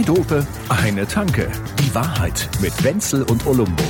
Zwei 0.00 0.14
Dope, 0.14 0.46
eine 0.70 1.06
Tanke. 1.06 1.50
Die 1.78 1.94
Wahrheit 1.94 2.48
mit 2.62 2.72
Wenzel 2.82 3.22
und 3.24 3.46
Olumbo. 3.46 3.82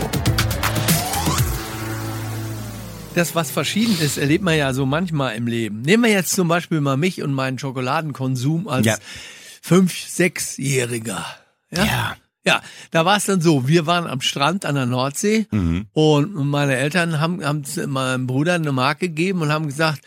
Das, 3.15 3.37
was 3.37 3.53
verschieden 3.53 3.97
ist, 4.01 4.19
erlebt 4.19 4.43
man 4.43 4.57
ja 4.59 4.73
so 4.73 4.87
manchmal 4.87 5.37
im 5.37 5.47
Leben. 5.47 5.83
Nehmen 5.83 6.03
wir 6.03 6.11
jetzt 6.11 6.33
zum 6.33 6.49
Beispiel 6.49 6.81
mal 6.81 6.97
mich 6.97 7.23
und 7.23 7.33
meinen 7.33 7.61
Schokoladenkonsum 7.61 8.67
als 8.67 8.87
Ja. 8.87 8.97
fünf-, 9.63 10.09
sechsjähriger. 10.09 11.25
Ja. 11.71 11.85
Ja. 11.85 12.17
Ja, 12.45 12.63
da 12.91 13.05
war 13.05 13.19
es 13.19 13.27
dann 13.27 13.41
so, 13.43 13.69
wir 13.69 13.87
waren 13.87 14.07
am 14.09 14.21
Strand 14.23 14.65
an 14.65 14.75
der 14.75 14.87
Nordsee 14.87 15.47
Mhm. 15.53 15.87
und 15.93 16.35
meine 16.49 16.75
Eltern 16.75 17.21
haben, 17.21 17.45
haben 17.45 17.63
meinem 17.87 18.27
Bruder 18.27 18.55
eine 18.55 18.73
Mark 18.73 18.99
gegeben 18.99 19.43
und 19.43 19.53
haben 19.53 19.67
gesagt, 19.67 20.01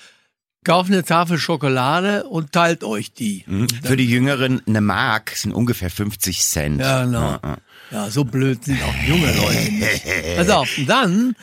kauf 0.63 0.87
eine 0.87 1.03
Tafel 1.03 1.37
Schokolade 1.37 2.23
und 2.25 2.51
teilt 2.51 2.83
euch 2.83 3.13
die. 3.13 3.43
Mhm. 3.47 3.67
Für 3.83 3.97
die 3.97 4.05
Jüngeren 4.09 4.61
eine 4.67 4.81
Mark 4.81 5.31
sind 5.35 5.51
ungefähr 5.53 5.89
50 5.89 6.41
Cent. 6.43 6.79
Ja, 6.81 7.05
genau. 7.05 7.39
Ja, 7.91 8.09
so 8.09 8.23
blöd 8.23 8.63
sind 8.63 8.81
auch 8.83 8.95
junge 9.07 9.33
Leute. 9.35 9.71
Pass 10.37 10.49
auf, 10.49 10.69
dann 10.87 11.35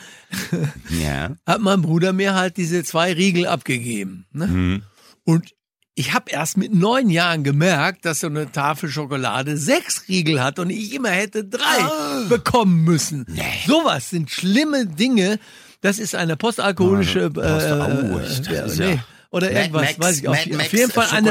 Ja. 0.89 1.35
hat 1.45 1.61
mein 1.61 1.81
Bruder 1.81 2.13
mir 2.13 2.35
halt 2.35 2.57
diese 2.57 2.83
zwei 2.83 3.13
Riegel 3.13 3.47
abgegeben. 3.47 4.25
Ne? 4.31 4.47
Mhm. 4.47 4.81
Und 5.23 5.51
ich 5.93 6.13
habe 6.13 6.31
erst 6.31 6.57
mit 6.57 6.73
neun 6.73 7.09
Jahren 7.09 7.43
gemerkt, 7.43 8.05
dass 8.05 8.21
so 8.21 8.27
eine 8.27 8.51
Tafel 8.51 8.89
Schokolade 8.89 9.57
sechs 9.57 10.07
Riegel 10.07 10.41
hat 10.41 10.57
und 10.57 10.69
ich 10.69 10.93
immer 10.95 11.09
hätte 11.09 11.43
drei 11.43 11.61
Ah. 11.83 12.23
bekommen 12.29 12.83
müssen. 12.83 13.25
Sowas 13.67 14.09
sind 14.09 14.31
schlimme 14.31 14.87
Dinge. 14.87 15.37
Das 15.81 15.99
ist 15.99 16.15
eine 16.15 16.37
postalkoholische 16.37 17.25
hast 17.25 17.35
du- 17.35 17.41
oh, 17.41 18.19
äh, 18.19 18.21
das 18.61 18.79
äh, 18.79 18.85
nee. 18.85 18.91
ja- 18.93 19.03
oder 19.33 19.47
Mad 19.47 19.59
irgendwas, 19.61 19.81
Max, 19.83 19.99
weiß 19.99 20.17
ich 20.19 20.27
auch. 20.27 20.33
Mad 20.33 20.45
nicht. 20.49 20.57
Max, 20.57 20.67
Auf 20.67 20.73
jeden 20.73 20.91
Fall 20.91 21.07
eine 21.11 21.29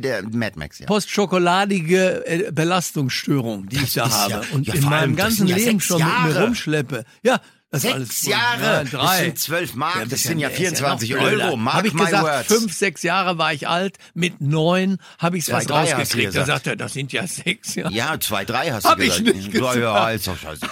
der 0.00 0.22
Mad 0.22 0.58
Max, 0.58 0.78
ja. 0.78 0.86
postschokolladige 0.86 2.26
äh, 2.26 2.52
Belastungsstörung, 2.52 3.68
die 3.68 3.76
ich 3.82 3.94
da 3.94 4.08
habe 4.10 4.30
ja- 4.30 4.42
und 4.52 4.66
ja, 4.66 4.74
in 4.74 4.84
meinem 4.84 5.16
das 5.16 5.24
ganzen 5.26 5.46
Leben 5.48 5.80
schon 5.80 5.98
mit 5.98 6.06
mir 6.06 6.30
Jahre. 6.30 6.44
rumschleppe. 6.44 7.04
Ja, 7.22 7.40
das 7.72 7.82
Sechs 7.82 8.26
Jahre, 8.26 8.62
Ja, 8.62 8.84
das 8.84 9.18
sind 9.18 9.38
12 9.38 9.74
Mark, 9.74 9.96
Ja, 9.96 10.04
das 10.04 10.22
sind 10.22 10.38
ja 10.38 10.48
der 10.50 10.56
ist 10.60 10.80
noch 10.82 10.98
24 11.00 11.12
blöder. 11.14 11.46
Euro, 11.46 11.56
mark 11.56 11.76
Hab 11.76 11.84
ich 11.86 11.96
gesagt, 11.96 12.22
words. 12.22 12.46
fünf, 12.46 12.72
sechs 12.74 13.02
Jahre 13.02 13.38
war 13.38 13.52
ich 13.54 13.66
alt, 13.66 13.96
mit 14.12 14.40
neun 14.42 14.98
habe 15.18 15.38
ich 15.38 15.48
es 15.48 15.66
du 15.66 15.72
rausgekriegt. 15.72 16.36
Da 16.36 16.44
sagt 16.44 16.66
er, 16.66 16.76
das 16.76 16.92
sind 16.92 17.12
ja 17.12 17.26
sechs. 17.26 17.74
Ja. 17.74 17.88
Ja, 17.90 18.20
zwei, 18.20 18.44
drei 18.44 18.70
hast 18.70 18.84
Hab 18.84 18.98
du 18.98 19.04
ich 19.04 19.16
gesagt. 19.18 19.36
nicht 19.36 19.46
Ja, 19.54 19.60
gesagt. 19.60 19.76
ja, 19.78 20.10
ist 20.10 20.26
doch 20.28 20.36
scheiße. 20.38 20.66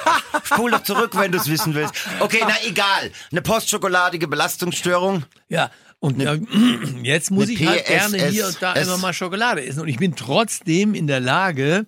Spul 0.44 0.70
doch 0.70 0.82
zurück, 0.82 1.12
wenn 1.14 1.32
du 1.32 1.38
es 1.38 1.48
wissen 1.48 1.74
willst. 1.74 1.94
Okay, 2.20 2.40
na 2.42 2.54
egal. 2.66 3.10
Eine 3.32 3.40
postschokoladige 3.42 4.28
Belastungsstörung. 4.28 5.24
Ja, 5.48 5.70
und 6.00 6.20
ja, 6.20 6.34
jetzt 7.02 7.30
muss 7.30 7.48
ich 7.48 7.66
halt 7.66 7.86
gerne 7.86 8.26
hier 8.28 8.46
und 8.46 8.56
da 8.60 8.74
immer 8.74 8.98
mal 8.98 9.12
Schokolade 9.14 9.64
essen. 9.64 9.80
Und 9.80 9.88
ich 9.88 9.96
bin 9.98 10.16
trotzdem 10.16 10.94
in 10.94 11.06
der 11.06 11.20
Lage, 11.20 11.86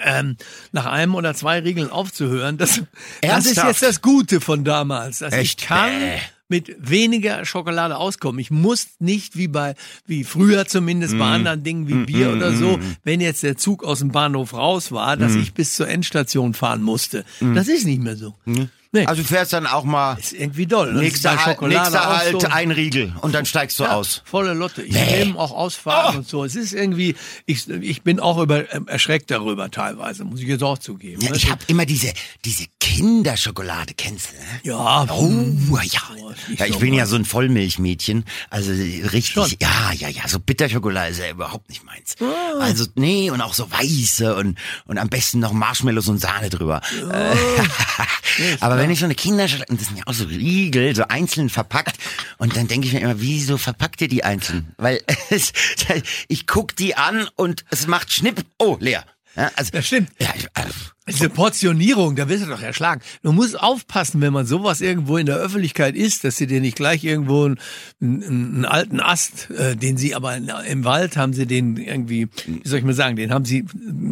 ähm, 0.00 0.36
nach 0.72 0.86
einem 0.86 1.14
oder 1.14 1.34
zwei 1.34 1.60
Regeln 1.60 1.90
aufzuhören. 1.90 2.58
Das, 2.58 2.82
das 3.22 3.46
ist 3.46 3.56
jetzt 3.56 3.82
das 3.82 4.02
Gute 4.02 4.40
von 4.40 4.64
damals. 4.64 5.18
Dass 5.20 5.32
Echt? 5.32 5.60
ich 5.62 5.66
kann 5.66 5.90
Bäh. 5.90 6.18
mit 6.48 6.76
weniger 6.78 7.44
Schokolade 7.44 7.96
auskommen. 7.96 8.38
Ich 8.38 8.50
muss 8.50 8.88
nicht 8.98 9.36
wie 9.36 9.48
bei, 9.48 9.74
wie 10.06 10.24
früher 10.24 10.66
zumindest 10.66 11.14
Mm. 11.14 11.18
bei 11.18 11.24
anderen 11.26 11.62
Dingen 11.62 11.88
wie 11.88 12.04
Bier 12.04 12.32
oder 12.32 12.52
so, 12.52 12.78
wenn 13.04 13.20
jetzt 13.20 13.42
der 13.42 13.56
Zug 13.56 13.84
aus 13.84 13.98
dem 14.00 14.10
Bahnhof 14.12 14.54
raus 14.54 14.92
war, 14.92 15.16
dass 15.16 15.32
Mm. 15.32 15.40
ich 15.40 15.54
bis 15.54 15.74
zur 15.74 15.88
Endstation 15.88 16.54
fahren 16.54 16.82
musste. 16.82 17.24
Das 17.40 17.68
ist 17.68 17.84
nicht 17.86 18.00
mehr 18.02 18.16
so. 18.16 18.34
Nee, 18.90 19.04
Also 19.06 19.20
du 19.22 19.28
fährst 19.28 19.52
dann 19.52 19.66
auch 19.66 19.84
mal 19.84 20.16
ist 20.18 20.32
irgendwie 20.32 20.66
doll. 20.66 20.88
Ist 20.94 21.00
nächster 21.02 21.30
Halt, 21.44 21.56
Schokolade 21.56 21.90
nächster 21.90 22.16
Halt 22.18 22.40
so. 22.40 22.48
ein 22.48 22.70
Riegel 22.70 23.14
und 23.20 23.34
dann 23.34 23.44
steigst 23.44 23.78
du 23.78 23.84
Ja, 23.84 23.92
aus. 23.92 24.22
Volle 24.24 24.54
Lotte. 24.54 24.82
Ich 24.82 24.94
Nee. 24.94 25.24
nehme 25.24 25.38
auch 25.38 25.52
Ausfahrten 25.52 26.18
und 26.20 26.28
so. 26.28 26.42
Es 26.44 26.54
ist 26.54 26.72
irgendwie, 26.72 27.14
ich, 27.44 27.68
ich 27.68 28.02
bin 28.02 28.18
auch 28.18 28.38
über, 28.38 28.72
ähm, 28.72 28.88
erschreckt 28.88 29.30
darüber 29.30 29.70
teilweise, 29.70 30.24
muss 30.24 30.40
ich 30.40 30.48
jetzt 30.48 30.62
auch 30.62 30.78
zugeben. 30.78 31.20
Ja, 31.20 31.30
ne? 31.30 31.36
ich 31.36 31.50
habe 31.50 31.60
immer 31.66 31.84
diese 31.84 32.12
diese 32.46 32.64
Kinderschokolade, 32.80 33.92
kennst 33.94 34.30
du, 34.32 34.36
ne? 34.36 34.44
ja, 34.62 35.06
Oh, 35.10 35.28
ja. 35.82 36.00
nicht 36.48 36.58
ja, 36.60 36.66
ich 36.66 36.78
bin 36.78 36.94
ja 36.94 37.04
so 37.04 37.16
ein 37.16 37.24
Vollmilchmädchen. 37.26 38.24
Also 38.48 38.72
richtig, 38.72 39.26
Schon. 39.34 39.50
ja, 39.60 39.92
ja, 39.92 40.08
ja, 40.08 40.26
so 40.26 40.38
Bitterschokolade 40.40 41.10
ist 41.10 41.20
ja 41.20 41.30
überhaupt 41.30 41.68
nicht 41.68 41.84
meins. 41.84 42.16
Ah. 42.20 42.58
Also, 42.60 42.86
nee, 42.94 43.30
und 43.30 43.40
auch 43.42 43.52
so 43.54 43.70
weiße 43.70 44.34
und, 44.34 44.58
und 44.86 44.96
am 44.98 45.08
besten 45.10 45.40
noch 45.40 45.52
Marshmallows 45.52 46.08
und 46.08 46.18
Sahne 46.18 46.48
drüber. 46.48 46.80
Äh, 47.12 47.34
Aber 48.60 48.77
wenn 48.78 48.90
ich 48.90 48.98
so 48.98 49.04
eine 49.04 49.14
Kinderschokolade, 49.14 49.76
das 49.76 49.86
sind 49.86 49.98
ja 49.98 50.04
auch 50.06 50.14
so 50.14 50.24
Riegel, 50.24 50.94
so 50.94 51.04
einzeln 51.04 51.48
verpackt. 51.50 51.96
Und 52.38 52.56
dann 52.56 52.68
denke 52.68 52.86
ich 52.86 52.92
mir 52.92 53.00
immer, 53.00 53.20
wieso 53.20 53.58
verpackt 53.58 54.00
ihr 54.00 54.08
die 54.08 54.24
einzeln? 54.24 54.74
Weil 54.76 55.02
es, 55.30 55.52
ich 56.28 56.46
guck 56.46 56.76
die 56.76 56.96
an 56.96 57.28
und 57.36 57.64
es 57.70 57.86
macht 57.86 58.12
Schnipp. 58.12 58.44
Oh, 58.58 58.76
leer. 58.80 59.04
Ja, 59.36 59.50
also, 59.54 59.70
Das 59.70 59.86
stimmt. 59.86 60.10
Ja, 60.20 60.32
ich, 60.36 60.48
also, 60.54 60.72
Diese 61.08 61.30
Portionierung, 61.30 62.16
da 62.16 62.28
wirst 62.28 62.44
du 62.44 62.48
doch 62.48 62.60
erschlagen. 62.60 63.00
Du 63.22 63.32
musst 63.32 63.58
aufpassen, 63.58 64.20
wenn 64.20 64.32
man 64.32 64.46
sowas 64.46 64.80
irgendwo 64.80 65.16
in 65.16 65.26
der 65.26 65.36
Öffentlichkeit 65.36 65.96
isst, 65.96 66.24
dass 66.24 66.36
sie 66.36 66.46
dir 66.46 66.60
nicht 66.60 66.76
gleich 66.76 67.04
irgendwo 67.04 67.44
einen, 67.44 67.58
einen, 68.00 68.64
alten 68.64 69.00
Ast, 69.00 69.50
äh, 69.50 69.76
den 69.76 69.96
sie 69.96 70.14
aber 70.14 70.36
im 70.36 70.84
Wald 70.84 71.16
haben 71.16 71.32
sie 71.32 71.46
den 71.46 71.76
irgendwie, 71.76 72.28
wie 72.46 72.68
soll 72.68 72.78
ich 72.78 72.84
mal 72.84 72.94
sagen, 72.94 73.16
den 73.16 73.32
haben 73.32 73.44
sie 73.44 73.64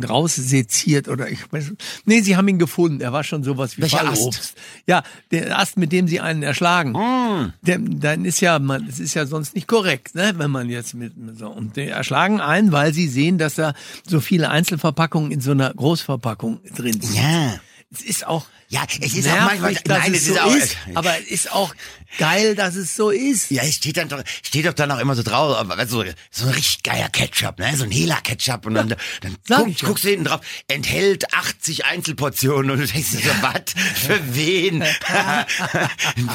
rausseziert 0.09 1.09
oder 1.09 1.29
ich 1.29 1.53
weiß, 1.53 1.75
nee, 2.07 2.23
sie 2.23 2.37
haben 2.37 2.49
ihn 2.49 2.59
gefunden. 2.59 3.01
Er 3.01 3.13
war 3.13 3.25
schon 3.25 3.45
sowas 3.45 3.77
wie 3.77 3.83
Welcher 3.83 4.09
Ast? 4.09 4.55
Ja, 4.87 5.03
der 5.31 5.59
Ast, 5.59 5.77
mit 5.77 5.93
dem 5.93 6.09
sie 6.09 6.21
einen 6.21 6.43
erschlagen. 6.43 6.93
Mm. 6.93 7.53
Der, 7.63 7.79
dann 7.79 8.25
ist 8.25 8.41
ja, 8.41 8.59
man, 8.59 8.87
es 8.89 9.01
ist 9.01 9.15
ja 9.15 9.27
sonst 9.27 9.55
nicht 9.55 9.69
korrekt, 9.69 10.15
ne, 10.15 10.33
wenn 10.37 10.51
man 10.51 10.71
jetzt 10.71 10.95
mit, 10.95 11.17
mit 11.17 11.39
so, 11.39 11.49
und 11.49 11.77
die 11.77 11.89
erschlagen 11.89 12.41
einen, 12.41 12.73
weil 12.73 12.95
sie 12.95 13.09
sehen, 13.09 13.39
dass 13.39 13.57
da 13.57 13.75
so 14.07 14.21
viele 14.21 14.51
Einzelverpackungen 14.51 15.31
in 15.31 15.41
so 15.41 15.51
einer 15.51 15.73
Großverpackung 15.75 16.61
drin 16.75 16.86
sind. 16.93 17.15
ja. 17.15 17.61
Es 17.99 18.05
ist 18.05 18.27
auch 18.27 18.47
Ja, 18.69 18.85
es 19.01 19.15
ist 19.15 19.29
auch 19.29 19.33
nervig, 19.33 19.61
manchmal, 19.61 19.75
dass 19.75 19.99
nein, 19.99 20.15
es 20.15 20.21
es 20.23 20.27
so 20.27 20.35
ist 20.35 20.41
auch, 20.41 20.55
ist, 20.55 20.77
aber 20.95 21.19
es 21.19 21.27
ist 21.31 21.53
auch 21.53 21.75
geil, 22.19 22.55
dass 22.55 22.75
es 22.75 22.97
so 22.97 23.11
ist. 23.11 23.51
Ja, 23.51 23.63
es 23.63 23.75
steht 23.75 23.97
dann 23.97 24.09
doch, 24.09 24.23
steht 24.43 24.67
doch 24.67 24.73
dann 24.73 24.91
auch 24.91 24.99
immer 24.99 25.15
so 25.15 25.23
drauf, 25.23 25.57
aber 25.57 25.87
so, 25.87 26.05
so 26.31 26.47
ein 26.47 26.53
richtig 26.53 26.83
geiler 26.83 27.09
Ketchup, 27.09 27.59
ne? 27.59 27.77
So 27.77 27.85
ein 27.85 27.91
Hela-Ketchup 27.91 28.67
und 28.67 28.75
dann, 28.75 28.89
dann 28.89 29.37
Sag 29.45 29.59
guck, 29.59 29.81
ja. 29.81 29.89
guckst 29.89 30.05
du 30.05 30.09
hinten 30.09 30.25
drauf, 30.25 30.41
enthält 30.69 31.33
80 31.35 31.85
Einzelportionen 31.85 32.71
und 32.71 32.79
du 32.79 32.87
denkst 32.87 33.11
dir 33.13 33.19
so, 33.19 33.31
was? 33.43 33.73
Für 33.95 34.21
wen? 34.35 34.85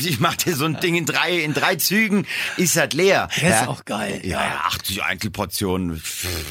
ich 0.01 0.19
mach 0.19 0.35
dir 0.35 0.55
so 0.55 0.65
ein 0.65 0.79
Ding 0.79 0.95
in 0.95 1.05
drei, 1.05 1.39
in 1.39 1.53
drei 1.53 1.75
Zügen, 1.75 2.25
ist 2.57 2.75
halt 2.75 2.93
leer. 2.93 3.29
Der 3.41 3.61
ist 3.61 3.67
auch 3.67 3.85
geil. 3.85 4.21
Ja, 4.23 4.43
ja, 4.43 4.61
80 4.67 5.03
Einzelportionen. 5.03 6.01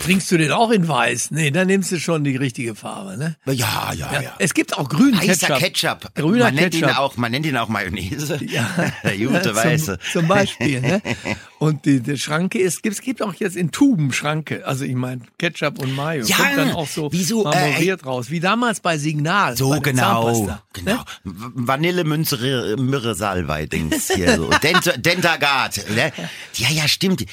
Trinkst 0.05 0.31
du 0.31 0.39
den 0.39 0.53
auch 0.53 0.71
in 0.71 0.87
weiß? 0.89 1.31
Nee, 1.31 1.51
dann 1.51 1.67
nimmst 1.69 1.93
du 1.93 2.01
schon 2.01 2.25
die 2.25 2.37
richtige 2.37 2.75
Farbe, 2.75 3.17
ne? 3.17 3.37
Ja, 3.47 3.93
ja, 3.93 4.13
ja. 4.13 4.21
Ja. 4.21 4.35
Es 4.39 4.55
gibt 4.55 4.77
auch 4.77 4.89
grünen 5.01 5.21
Heißer 5.21 5.59
Ketchup. 5.59 6.01
Ketchup. 6.01 6.15
Grüner 6.15 6.45
man 6.45 6.55
nennt 6.55 6.73
Ketchup. 6.73 6.91
ihn 6.91 6.97
auch, 6.97 7.17
man 7.17 7.31
nennt 7.33 7.47
ihn 7.47 7.57
auch 7.57 7.69
Mayonnaise. 7.69 8.39
Ja. 8.51 8.69
Der 9.05 9.17
gute 9.17 9.55
Weiße. 9.55 9.99
Zum, 9.99 10.13
zum 10.23 10.29
Beispiel, 10.29 10.81
ne? 10.81 11.03
Und 11.59 11.85
die, 11.85 12.01
die 12.01 12.17
Schranke 12.17 12.59
ist, 12.59 12.83
gibt, 12.83 12.95
es 12.95 13.03
gibt 13.03 13.23
auch 13.23 13.35
jetzt 13.35 13.55
in 13.55 13.71
Tuben 13.71 14.13
Schranke. 14.13 14.67
Also 14.67 14.85
ich 14.85 14.95
meine 14.95 15.21
Ketchup 15.39 15.79
und 15.79 15.95
Mayo. 15.95 16.25
Ja, 16.25 16.37
Kommt 16.37 16.57
dann 16.57 16.73
auch 16.73 16.89
so 16.89 17.13
wie 17.13 17.23
so, 17.23 17.43
äh, 17.43 17.55
marmoriert 17.55 18.07
raus. 18.07 18.31
Wie 18.31 18.41
damals 18.41 18.81
bei 18.81 18.97
Signal. 18.97 19.51
bei 19.51 19.57
So 19.57 19.73
der 19.75 19.81
genau, 19.81 20.59
genau. 20.73 20.95
Ne? 20.95 21.05
Vanille, 21.25 22.05
Münze, 22.05 22.77
Myrrhe, 22.79 23.15
Salbei, 23.15 23.67
Dings 23.67 24.11
hier 24.15 24.37
so. 24.37 24.51
Dent, 24.63 25.05
Dentagard. 25.05 25.85
Ne? 25.91 26.13
Ja, 26.55 26.71
ja, 26.71 26.89
stimmt. 26.89 27.27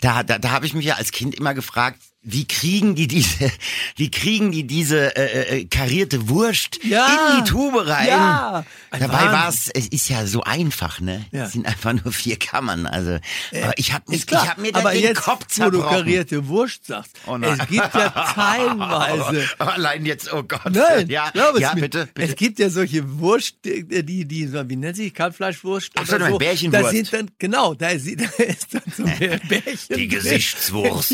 Da, 0.00 0.22
da, 0.22 0.38
da 0.38 0.50
habe 0.50 0.66
ich 0.66 0.74
mich 0.74 0.84
ja 0.84 0.96
als 0.96 1.10
Kind 1.10 1.34
immer 1.34 1.54
gefragt, 1.54 1.98
wie 2.24 2.46
kriegen 2.46 2.94
die 2.94 3.06
diese, 3.06 3.50
wie 3.96 4.10
kriegen 4.10 4.50
die 4.50 4.66
diese 4.66 5.14
äh, 5.16 5.60
äh, 5.60 5.64
karierte 5.66 6.28
Wurst 6.28 6.80
Ja. 6.82 7.06
in 7.38 7.44
die 7.44 7.50
Tube 7.50 7.86
rein? 7.86 8.08
Ja. 8.08 8.64
Dabei 8.90 9.30
war 9.32 9.48
es, 9.48 9.68
es 9.68 9.88
ist 9.88 10.08
ja 10.08 10.26
so 10.26 10.42
einfach, 10.42 11.00
ne? 11.00 11.24
Ja. 11.32 11.44
Es 11.44 11.52
sind 11.52 11.66
einfach 11.66 11.92
nur 11.92 12.12
vier 12.12 12.36
Kammern. 12.38 12.86
Also, 12.86 13.18
aber 13.52 13.72
ich 13.76 13.92
habe 13.92 14.14
Ist 14.14 14.30
ich 14.30 14.36
hab 14.38 14.58
mir 14.58 14.72
da 14.72 14.80
aber 14.80 14.92
den 14.92 15.02
jetzt, 15.02 15.20
Kopf 15.22 15.40
wo 15.56 15.64
du 15.64 15.70
zerbrochen. 15.78 15.96
karierte 15.98 16.48
Wurst 16.48 16.86
sagst, 16.86 17.16
Oh 17.26 17.36
nein. 17.36 17.58
es 17.60 17.68
gibt 17.68 17.94
ja 17.94 18.08
teilweise 18.34 19.46
Allein 19.58 20.06
jetzt, 20.06 20.32
oh 20.32 20.42
Gott. 20.42 20.60
Nein, 20.70 21.08
ja, 21.08 21.30
ja 21.34 21.74
mir. 21.74 21.82
bitte, 21.82 22.08
bitte. 22.14 22.28
Es 22.30 22.36
gibt 22.36 22.58
ja 22.58 22.70
solche 22.70 23.18
Wurst, 23.18 23.56
die, 23.64 23.84
die, 24.04 24.24
die 24.24 24.46
so, 24.46 24.68
wie 24.68 24.76
nennt 24.76 24.96
sich, 24.96 25.12
Kalbfleischwurst? 25.12 25.90
Ach 25.96 26.06
so, 26.06 26.18
meinst 26.18 26.38
Bärchenwurst. 26.38 26.84
Da 26.84 26.90
sind 26.90 27.12
dann, 27.12 27.30
genau, 27.38 27.74
da 27.74 27.88
ist, 27.88 28.06
da 28.20 28.44
ist 28.44 28.74
dann 28.74 28.82
so 28.96 29.04
ein 29.04 29.40
Bärchen. 29.48 29.96
Die 29.96 30.08
Gesichtswurst. 30.08 31.12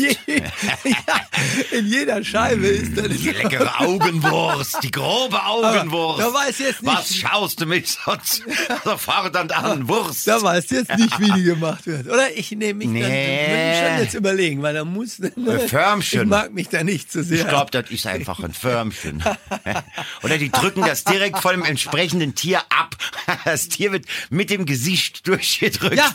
in 1.71 1.87
jeder 1.87 2.23
Scheibe 2.23 2.67
ist 2.67 2.97
dann 2.97 3.09
Die 3.09 3.29
leckere 3.31 3.79
Augenwurst, 3.79 4.77
die 4.83 4.91
grobe 4.91 5.43
Augenwurst. 5.43 6.19
da 6.21 6.33
weiß 6.33 6.59
jetzt 6.59 6.81
nicht- 6.83 6.93
Was 6.93 7.15
schaust 7.15 7.61
du 7.61 7.65
mich 7.65 7.91
sonst 7.91 8.43
so 8.83 8.97
fordernd 8.97 9.51
an? 9.51 9.87
Wurst. 9.87 10.27
Da 10.27 10.41
weißt 10.41 10.71
du 10.71 10.75
jetzt 10.75 10.95
nicht, 10.97 11.19
wie 11.19 11.31
die 11.31 11.43
gemacht 11.43 11.85
wird. 11.87 12.07
Oder 12.07 12.35
ich 12.35 12.51
nehme 12.51 12.85
mich 12.85 12.87
dann, 12.87 12.93
Nee. 13.11 13.47
muss 13.47 13.77
ich 13.77 13.87
schon 13.89 13.99
jetzt 14.03 14.13
überlegen, 14.13 14.61
weil 14.61 14.73
da 14.73 14.85
muss, 14.85 15.19
Förmchen. 15.67 16.21
ich 16.21 16.27
mag 16.27 16.53
mich 16.53 16.69
da 16.69 16.83
nicht 16.83 17.11
zu 17.11 17.23
sehr. 17.23 17.39
Ich 17.41 17.47
glaube, 17.47 17.71
das 17.71 17.89
ist 17.89 18.05
einfach 18.07 18.39
ein 18.39 18.53
Förmchen. 18.53 19.23
Oder 20.23 20.37
die 20.37 20.49
drücken 20.51 20.81
das 20.81 21.03
direkt 21.03 21.39
von 21.39 21.51
dem 21.51 21.63
entsprechenden 21.63 22.35
Tier 22.35 22.59
ab. 22.69 22.95
Das 23.45 23.69
Tier 23.69 23.91
wird 23.91 24.05
mit 24.29 24.49
dem 24.49 24.65
Gesicht 24.65 25.27
durchgedrückt. 25.27 25.95
Ja, 25.97 26.11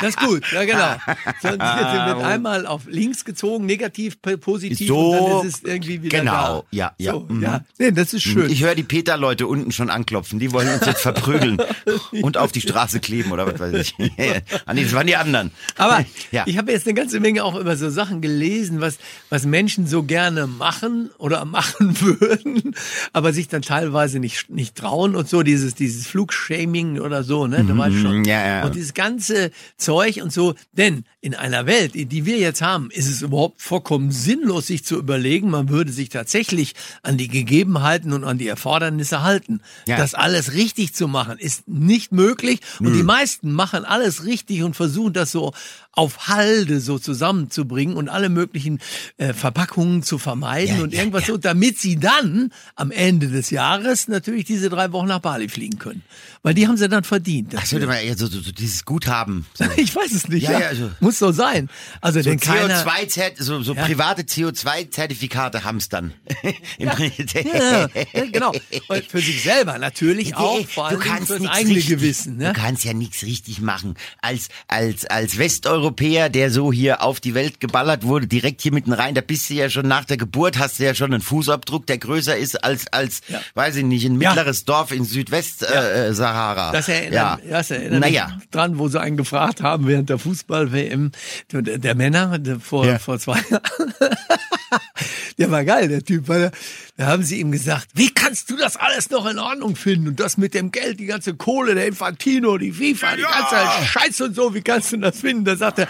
das 0.00 0.10
ist 0.10 0.18
gut, 0.20 0.44
ja 0.52 0.64
genau. 0.64 0.96
Sonst 1.40 1.58
wird, 1.60 1.60
wird 2.06 2.22
einmal 2.24 2.66
auf 2.66 2.82
links 2.86 3.24
gezogen, 3.24 3.66
negativ, 3.66 4.19
positiv 4.22 4.86
So, 4.86 5.10
und 5.10 5.30
dann 5.30 5.46
ist 5.46 5.56
es 5.56 5.62
irgendwie 5.64 6.02
wieder 6.02 6.18
genau, 6.18 6.32
da. 6.72 6.76
ja, 6.76 6.92
ja, 6.98 7.12
So, 7.12 7.26
mhm. 7.28 7.42
ja. 7.42 7.64
Nee, 7.78 7.92
das 7.92 8.12
ist 8.12 8.22
schön. 8.22 8.50
Ich 8.50 8.62
höre 8.62 8.74
die 8.74 8.82
Peter-Leute 8.82 9.46
unten 9.46 9.72
schon 9.72 9.90
anklopfen. 9.90 10.38
Die 10.38 10.52
wollen 10.52 10.68
uns 10.68 10.84
jetzt 10.84 11.00
verprügeln 11.00 11.58
und 12.22 12.36
auf 12.36 12.52
die 12.52 12.60
Straße 12.60 13.00
kleben 13.00 13.32
oder 13.32 13.46
was 13.46 13.58
weiß 13.58 13.74
ich. 13.74 13.94
ah, 14.66 14.74
nee, 14.74 14.84
das 14.84 14.92
waren 14.92 15.06
die 15.06 15.16
anderen. 15.16 15.50
Aber 15.76 16.04
ja. 16.32 16.44
ich 16.46 16.58
habe 16.58 16.72
jetzt 16.72 16.86
eine 16.86 16.94
ganze 16.94 17.20
Menge 17.20 17.44
auch 17.44 17.58
über 17.58 17.76
so 17.76 17.88
Sachen 17.88 18.20
gelesen, 18.20 18.80
was, 18.80 18.98
was 19.30 19.46
Menschen 19.46 19.86
so 19.86 20.02
gerne 20.02 20.46
machen 20.46 21.10
oder 21.18 21.44
machen 21.44 22.00
würden, 22.00 22.74
aber 23.12 23.32
sich 23.32 23.48
dann 23.48 23.62
teilweise 23.62 24.18
nicht, 24.18 24.50
nicht 24.50 24.76
trauen 24.76 25.16
und 25.16 25.28
so, 25.28 25.42
dieses, 25.42 25.74
dieses 25.74 26.06
Flugshaming 26.06 27.00
oder 27.00 27.22
so, 27.22 27.46
ne? 27.46 27.64
Da 27.66 27.76
war 27.76 27.90
schon. 27.90 28.18
Mhm, 28.18 28.24
ja, 28.24 28.46
ja. 28.46 28.64
Und 28.64 28.74
dieses 28.74 28.94
ganze 28.94 29.50
Zeug 29.76 30.20
und 30.22 30.32
so. 30.32 30.54
Denn 30.72 31.04
in 31.20 31.34
einer 31.34 31.66
Welt, 31.66 31.94
die 31.94 32.06
die 32.06 32.26
wir 32.26 32.38
jetzt 32.38 32.60
haben, 32.60 32.90
ist 32.90 33.08
es 33.08 33.22
überhaupt 33.22 33.62
vollkommen 33.62 34.09
sinnlos, 34.12 34.66
sich 34.68 34.84
zu 34.84 34.96
überlegen, 34.96 35.50
man 35.50 35.68
würde 35.68 35.92
sich 35.92 36.08
tatsächlich 36.08 36.74
an 37.02 37.16
die 37.16 37.28
Gegebenheiten 37.28 38.12
und 38.12 38.24
an 38.24 38.38
die 38.38 38.48
Erfordernisse 38.48 39.22
halten. 39.22 39.60
Ja. 39.86 39.96
Das 39.96 40.14
alles 40.14 40.52
richtig 40.54 40.94
zu 40.94 41.08
machen, 41.08 41.38
ist 41.38 41.68
nicht 41.68 42.12
möglich. 42.12 42.60
Und 42.78 42.94
die 42.94 43.02
meisten 43.02 43.52
machen 43.52 43.84
alles 43.84 44.24
richtig 44.24 44.62
und 44.62 44.74
versuchen 44.76 45.12
das 45.12 45.32
so 45.32 45.52
auf 45.92 46.28
Halde 46.28 46.80
so 46.80 46.98
zusammenzubringen 47.00 47.96
und 47.96 48.08
alle 48.08 48.28
möglichen 48.28 48.78
äh, 49.18 49.32
Verpackungen 49.32 50.02
zu 50.04 50.18
vermeiden 50.18 50.76
Ja, 50.76 50.82
und 50.84 50.92
ja, 50.94 51.00
irgendwas 51.00 51.26
so, 51.26 51.36
damit 51.36 51.78
sie 51.78 51.96
dann 51.98 52.52
am 52.76 52.90
Ende 52.92 53.26
des 53.28 53.50
Jahres 53.50 54.06
natürlich 54.08 54.44
diese 54.44 54.70
drei 54.70 54.92
Wochen 54.92 55.08
nach 55.08 55.18
Bali 55.18 55.48
fliegen 55.48 55.78
können. 55.78 56.02
Weil 56.42 56.54
die 56.54 56.66
haben 56.68 56.76
sie 56.76 56.88
dann 56.88 57.04
verdient. 57.04 57.52
Das 57.52 57.72
würde 57.72 57.86
man 57.86 57.96
eher 57.98 58.16
so, 58.16 58.26
so, 58.26 58.40
so 58.40 58.52
dieses 58.52 58.84
Guthaben. 58.84 59.46
So, 59.54 59.64
ich 59.76 59.94
weiß 59.94 60.12
es 60.12 60.28
nicht. 60.28 60.44
Ja, 60.44 60.60
Ja, 60.60 60.66
also- 60.68 60.90
Muss 61.00 61.18
so 61.18 61.32
sein. 61.32 61.68
Also 62.00 62.20
so 62.20 62.30
denn 62.30 62.38
keiner. 62.40 62.84
CO2, 62.86 63.42
so, 63.42 63.60
so 63.62 63.74
Ja. 63.74 63.82
Private 64.00 64.22
CO2-Zertifikate 64.22 65.64
haben 65.64 65.76
es 65.76 65.90
dann. 65.90 66.14
Im 66.78 66.88
Prinzip. 66.88 67.44
Ja, 67.52 67.80
ja, 67.80 68.24
genau. 68.32 68.52
Und 68.88 69.04
für 69.04 69.20
sich 69.20 69.42
selber 69.42 69.76
natürlich 69.78 70.34
auch, 70.36 70.66
vor 70.66 70.86
allem 70.88 70.98
du 71.00 71.06
kannst 71.06 71.26
fürs 71.26 71.40
nichts 71.40 71.54
eigene 71.56 71.74
richtig, 71.76 71.96
Gewissen. 71.96 72.36
Ne? 72.38 72.52
Du 72.54 72.60
kannst 72.60 72.84
ja 72.84 72.94
nichts 72.94 73.22
richtig 73.24 73.60
machen. 73.60 73.96
Als, 74.22 74.48
als, 74.68 75.04
als 75.04 75.36
Westeuropäer, 75.36 76.30
der 76.30 76.50
so 76.50 76.72
hier 76.72 77.02
auf 77.02 77.20
die 77.20 77.34
Welt 77.34 77.60
geballert 77.60 78.04
wurde, 78.04 78.26
direkt 78.26 78.62
hier 78.62 78.72
mitten 78.72 78.94
rein, 78.94 79.14
da 79.14 79.20
bist 79.20 79.50
du 79.50 79.54
ja 79.54 79.68
schon 79.68 79.86
nach 79.86 80.06
der 80.06 80.16
Geburt, 80.16 80.58
hast 80.58 80.78
du 80.78 80.84
ja 80.84 80.94
schon 80.94 81.12
einen 81.12 81.22
Fußabdruck, 81.22 81.86
der 81.86 81.98
größer 81.98 82.36
ist 82.38 82.64
als, 82.64 82.86
als, 82.92 83.20
Ja. 83.28 83.42
weiß 83.54 83.76
ich 83.76 83.84
nicht, 83.84 84.06
ein 84.06 84.18
Ja. 84.18 84.30
mittleres 84.30 84.64
Dorf 84.64 84.92
in 84.92 85.04
Südwest-Sahara. 85.04 86.06
Äh, 86.06 86.14
Sahara. 86.14 86.72
Das 86.72 86.88
erinnert, 86.88 87.12
ja. 87.12 87.38
das 87.50 87.70
erinnert 87.70 88.00
Naja. 88.00 88.32
mich 88.38 88.48
dran, 88.48 88.78
wo 88.78 88.88
sie 88.88 88.98
einen 88.98 89.18
gefragt 89.18 89.60
haben 89.62 89.86
während 89.86 90.08
der 90.08 90.18
Fußball-WM 90.18 91.12
der, 91.52 91.62
der 91.78 91.94
Männer 91.94 92.38
vor, 92.60 92.86
Ja. 92.86 92.98
vor 92.98 93.18
zwei 93.18 93.38
Jahren. 93.50 93.60
der 95.38 95.50
war 95.50 95.64
geil, 95.64 95.88
der 95.88 96.04
Typ. 96.04 96.28
Weil, 96.28 96.50
da 96.96 97.06
haben 97.06 97.22
sie 97.22 97.40
ihm 97.40 97.52
gesagt, 97.52 97.88
wie 97.94 98.10
kannst 98.12 98.50
du 98.50 98.56
das 98.56 98.76
alles 98.76 99.10
noch 99.10 99.26
in 99.26 99.38
Ordnung 99.38 99.76
finden? 99.76 100.08
Und 100.08 100.20
das 100.20 100.36
mit 100.36 100.54
dem 100.54 100.70
Geld, 100.70 101.00
die 101.00 101.06
ganze 101.06 101.34
Kohle, 101.34 101.74
der 101.74 101.86
Infantino, 101.86 102.58
die 102.58 102.72
FIFA, 102.72 103.16
die 103.16 103.22
ganze 103.22 103.86
Scheiße 103.86 104.24
und 104.24 104.34
so, 104.34 104.54
wie 104.54 104.62
kannst 104.62 104.92
du 104.92 104.98
das 104.98 105.18
finden? 105.20 105.44
Da 105.44 105.56
sagt 105.56 105.78
er, 105.78 105.88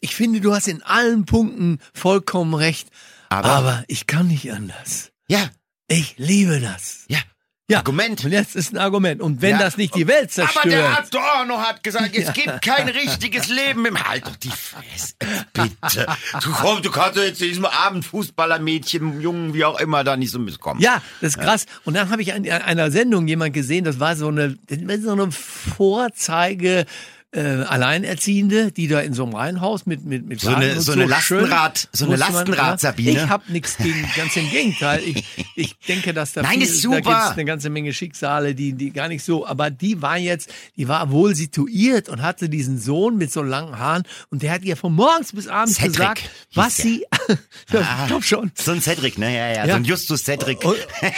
ich 0.00 0.14
finde, 0.14 0.40
du 0.40 0.54
hast 0.54 0.68
in 0.68 0.82
allen 0.82 1.24
Punkten 1.24 1.78
vollkommen 1.94 2.54
recht. 2.54 2.88
Aber- 3.28 3.48
aber 3.48 3.84
ich 3.88 4.06
kann 4.06 4.28
nicht 4.28 4.52
anders. 4.52 5.10
Ja, 5.28 5.50
Ich 5.88 6.14
liebe 6.18 6.60
das. 6.60 7.04
ja. 7.08 7.18
Ja. 7.68 7.78
Argument. 7.78 8.24
Und 8.24 8.30
jetzt 8.30 8.54
ist 8.54 8.72
ein 8.72 8.78
Argument. 8.78 9.20
Und 9.20 9.42
wenn 9.42 9.50
Ja. 9.52 9.58
das 9.58 9.76
nicht 9.76 9.94
die 9.96 10.06
Welt 10.06 10.30
zerstört. 10.30 10.66
Aber 10.66 10.70
der 10.70 10.98
Adorno 10.98 11.58
hat 11.58 11.82
gesagt, 11.82 12.16
es 12.16 12.32
gibt 12.32 12.62
kein 12.62 12.88
richtiges 12.88 13.48
Leben 13.48 13.84
im 13.86 14.00
Halt 14.08 14.24
doch 14.24 14.36
die 14.36 14.50
Fresse, 14.52 15.14
bitte. 15.52 16.06
Du 16.44 16.52
komm, 16.52 16.80
du 16.82 16.92
kannst 16.92 17.16
doch 17.18 17.22
jetzt 17.24 17.40
diesem 17.40 17.64
armen 17.64 18.04
Fußballermädchen, 18.04 19.20
Jungen, 19.20 19.52
wie 19.52 19.64
auch 19.64 19.80
immer, 19.80 20.04
da 20.04 20.16
nicht 20.16 20.30
so 20.30 20.38
misskommen. 20.38 20.80
Ja, 20.80 21.02
das 21.20 21.30
ist 21.34 21.40
krass. 21.40 21.66
Und 21.84 21.94
dann 21.94 22.10
habe 22.10 22.22
ich 22.22 22.28
in 22.28 22.48
einer 22.48 22.92
Sendung 22.92 23.26
jemand 23.26 23.52
gesehen, 23.52 23.84
das 23.84 23.98
war 23.98 24.14
so 24.14 24.28
eine, 24.28 24.56
das 24.68 24.78
war 24.86 24.98
so 24.98 25.12
eine 25.12 25.32
Vorzeige. 25.32 26.86
Äh, 27.36 27.64
Alleinerziehende, 27.64 28.72
die 28.72 28.88
da 28.88 29.00
in 29.00 29.12
so 29.12 29.24
einem 29.24 29.34
Reihenhaus 29.34 29.84
mit 29.84 30.04
mit 30.06 30.26
mit 30.26 30.40
So 30.40 30.48
eine- 30.48 30.66
Garten 30.66 30.78
und 30.78 30.82
so 30.84 30.92
eine 30.92 31.02
schön, 31.20 31.44
Lastenrad- 31.50 31.88
so 31.92 32.06
eine 32.06 32.16
Lastenrad, 32.16 32.80
Sabine. 32.80 33.10
Ich 33.24 33.28
habe 33.28 33.52
nichts 33.52 33.76
gegen, 33.76 34.08
ganz 34.16 34.34
im 34.36 34.48
Gegenteil. 34.50 35.02
Ich, 35.04 35.24
ich 35.54 35.76
denke, 35.86 36.14
dass 36.14 36.32
da 36.32 36.42
Nein, 36.42 36.54
viel, 36.54 36.62
ist 36.62 36.78
da 36.84 36.88
super. 36.88 37.00
gibt's 37.02 37.30
eine 37.32 37.44
ganze 37.44 37.68
Menge 37.70 37.92
Schicksale, 37.92 38.54
die 38.54 38.72
die 38.72 38.90
gar 38.90 39.08
nicht 39.08 39.22
so, 39.24 39.46
aber 39.46 39.70
die 39.70 40.00
war 40.02 40.16
jetzt, 40.16 40.50
die 40.76 40.88
war 40.88 41.10
wohl 41.10 41.34
situiert 41.34 42.08
und 42.08 42.22
hatte 42.22 42.48
diesen 42.48 42.78
Sohn 42.80 43.16
mit 43.18 43.30
so 43.32 43.42
langen 43.42 43.78
Haaren 43.78 44.04
und 44.30 44.42
der 44.42 44.52
hat 44.52 44.62
ihr 44.62 44.76
von 44.76 44.94
morgens 44.94 45.32
bis 45.32 45.46
abends 45.46 45.76
Cedric 45.76 45.92
gesagt, 45.94 46.30
was 46.54 46.76
sie, 46.76 47.04
ich 47.28 47.36
glaub 48.06 48.24
schon, 48.24 48.50
So 48.54 48.72
ein 48.72 48.80
Cedric, 48.80 49.18
ne? 49.18 49.26
Ja, 49.34 49.48
ja, 49.48 49.54
Ja. 49.66 49.66
so 49.66 49.72
ein 49.76 49.84
Justus 49.84 50.24
Cedric. 50.24 50.64
und, 50.64 50.76
ja, 51.02 51.08